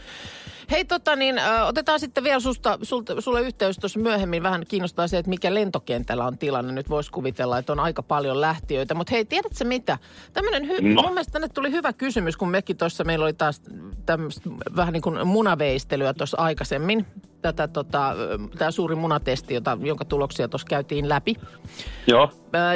Hei 0.70 0.84
tota 0.84 1.16
niin, 1.16 1.38
ö, 1.38 1.64
otetaan 1.64 2.00
sitten 2.00 2.24
vielä 2.24 2.40
susta, 2.40 2.78
sulta, 2.82 3.20
sulle 3.20 3.40
yhteys 3.40 3.78
tuossa 3.78 4.00
myöhemmin. 4.00 4.42
Vähän 4.42 4.64
kiinnostaa 4.68 5.08
se, 5.08 5.18
että 5.18 5.28
mikä 5.28 5.54
lentokentällä 5.54 6.24
on 6.26 6.38
tilanne. 6.38 6.72
Nyt 6.72 6.90
voisi 6.90 7.10
kuvitella, 7.10 7.58
että 7.58 7.72
on 7.72 7.80
aika 7.80 8.02
paljon 8.02 8.40
lähtiöitä. 8.40 8.94
Mutta 8.94 9.10
hei, 9.10 9.24
tiedätkö 9.24 9.64
mitä? 9.64 9.98
Tämmönen 10.32 10.62
hy- 10.62 10.82
No. 10.94 11.02
mun 11.02 11.10
mielestä 11.12 11.32
tänne 11.32 11.48
tuli 11.48 11.70
hyvä 11.70 11.92
kysymys, 11.92 12.36
kun 12.36 12.48
mekin 12.50 12.76
tuossa, 12.76 13.04
meillä 13.04 13.24
oli 13.24 13.32
taas 13.32 13.62
tämmöistä 14.06 14.50
vähän 14.76 14.92
niin 14.92 15.02
kuin 15.02 15.26
munaveistelyä 15.26 16.14
tuossa 16.14 16.36
aikaisemmin. 16.40 17.06
Tätä 17.42 17.68
tota, 17.68 18.14
tämä 18.58 18.70
suuri 18.70 18.94
munatesti, 18.94 19.54
jota, 19.54 19.78
jonka 19.80 20.04
tuloksia 20.04 20.48
tuossa 20.48 20.66
käytiin 20.68 21.08
läpi. 21.08 21.34
Joo, 22.06 22.30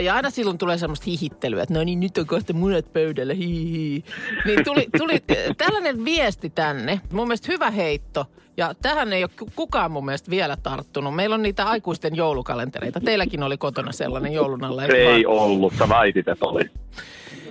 Ja 0.04 0.14
aina 0.14 0.30
silloin 0.30 0.58
tulee 0.58 0.78
semmoista 0.78 1.04
hihittelyä, 1.06 1.62
että 1.62 1.74
no 1.74 1.84
niin, 1.84 2.00
nyt 2.00 2.18
on 2.18 2.26
kohta 2.26 2.52
munat 2.52 2.92
pöydällä, 2.92 3.34
hihi. 3.34 4.04
Niin 4.44 4.64
tuli, 4.64 4.86
tuli 4.98 5.15
äh, 5.30 5.36
tällainen 5.56 6.04
viesti 6.04 6.50
tänne. 6.50 7.00
Mun 7.12 7.26
mielestä 7.28 7.52
hyvä 7.52 7.70
heitto. 7.70 8.26
Ja 8.56 8.74
tähän 8.82 9.12
ei 9.12 9.24
ole 9.24 9.30
ku- 9.38 9.50
kukaan 9.56 9.90
mun 9.90 10.04
mielestä 10.04 10.30
vielä 10.30 10.56
tarttunut. 10.62 11.14
Meillä 11.14 11.34
on 11.34 11.42
niitä 11.42 11.64
aikuisten 11.66 12.16
joulukalentereita. 12.16 13.00
Teilläkin 13.00 13.42
oli 13.42 13.56
kotona 13.58 13.92
sellainen 13.92 14.32
joulun 14.32 14.64
alla. 14.64 14.82
eikö 14.82 14.96
ei 15.14 15.24
vaan? 15.24 15.36
ollut. 15.38 15.74
Sä 15.78 15.88
väitit, 15.88 16.28
että 16.28 16.46
oli. 16.46 16.70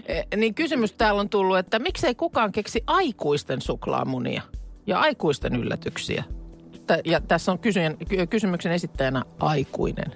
Eh, 0.05 0.25
Niin 0.35 0.53
kysymys 0.55 0.93
täällä 0.93 1.21
on 1.21 1.29
tullut, 1.29 1.57
että 1.57 1.79
miksei 1.79 2.15
kukaan 2.15 2.51
keksi 2.51 2.83
aikuisten 2.87 3.61
suklaamunia 3.61 4.41
ja 4.87 4.99
aikuisten 4.99 5.55
yllätyksiä? 5.55 6.23
Ja 7.05 7.21
tässä 7.21 7.51
on 7.51 7.59
kysyjän, 7.59 7.97
ky- 8.09 8.27
kysymyksen 8.27 8.71
esittäjänä 8.71 9.23
aikuinen. 9.39 10.11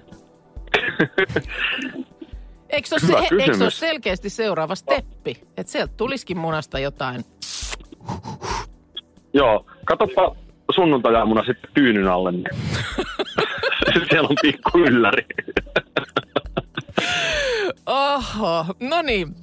Eikö 2.70 2.88
se, 2.88 2.94
ole, 3.16 3.28
se, 3.28 3.34
eikö 3.42 3.56
se 3.56 3.62
ole 3.62 3.70
selkeästi 3.70 4.30
seuraava 4.30 4.74
steppi? 4.74 5.36
Että 5.56 5.72
sieltä 5.72 5.92
tulisikin 5.96 6.38
munasta 6.38 6.78
jotain. 6.78 7.24
Joo, 9.34 9.66
katoppa 9.84 10.36
sunnuntajaamuna 10.74 11.44
sitten 11.44 11.70
tyynyn 11.74 12.08
alle. 12.08 12.32
Niin. 12.32 12.44
Siellä 14.10 14.28
on 14.28 14.36
pikku 14.42 14.78
ylläri. 14.78 15.26
Oho, 17.86 18.64
no 18.80 19.02
niin. 19.02 19.34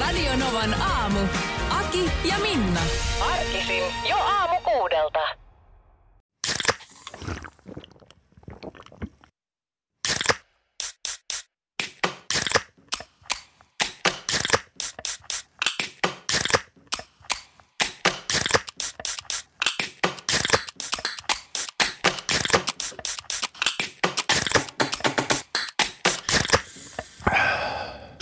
Radio 0.00 0.32
Novan 0.36 0.74
aamu. 0.82 1.18
Aki 1.80 2.10
ja 2.28 2.34
Minna. 2.42 2.80
Arkisin 3.32 3.82
jo 4.10 4.16
aamu 4.16 4.60
kuudelta. 4.64 5.47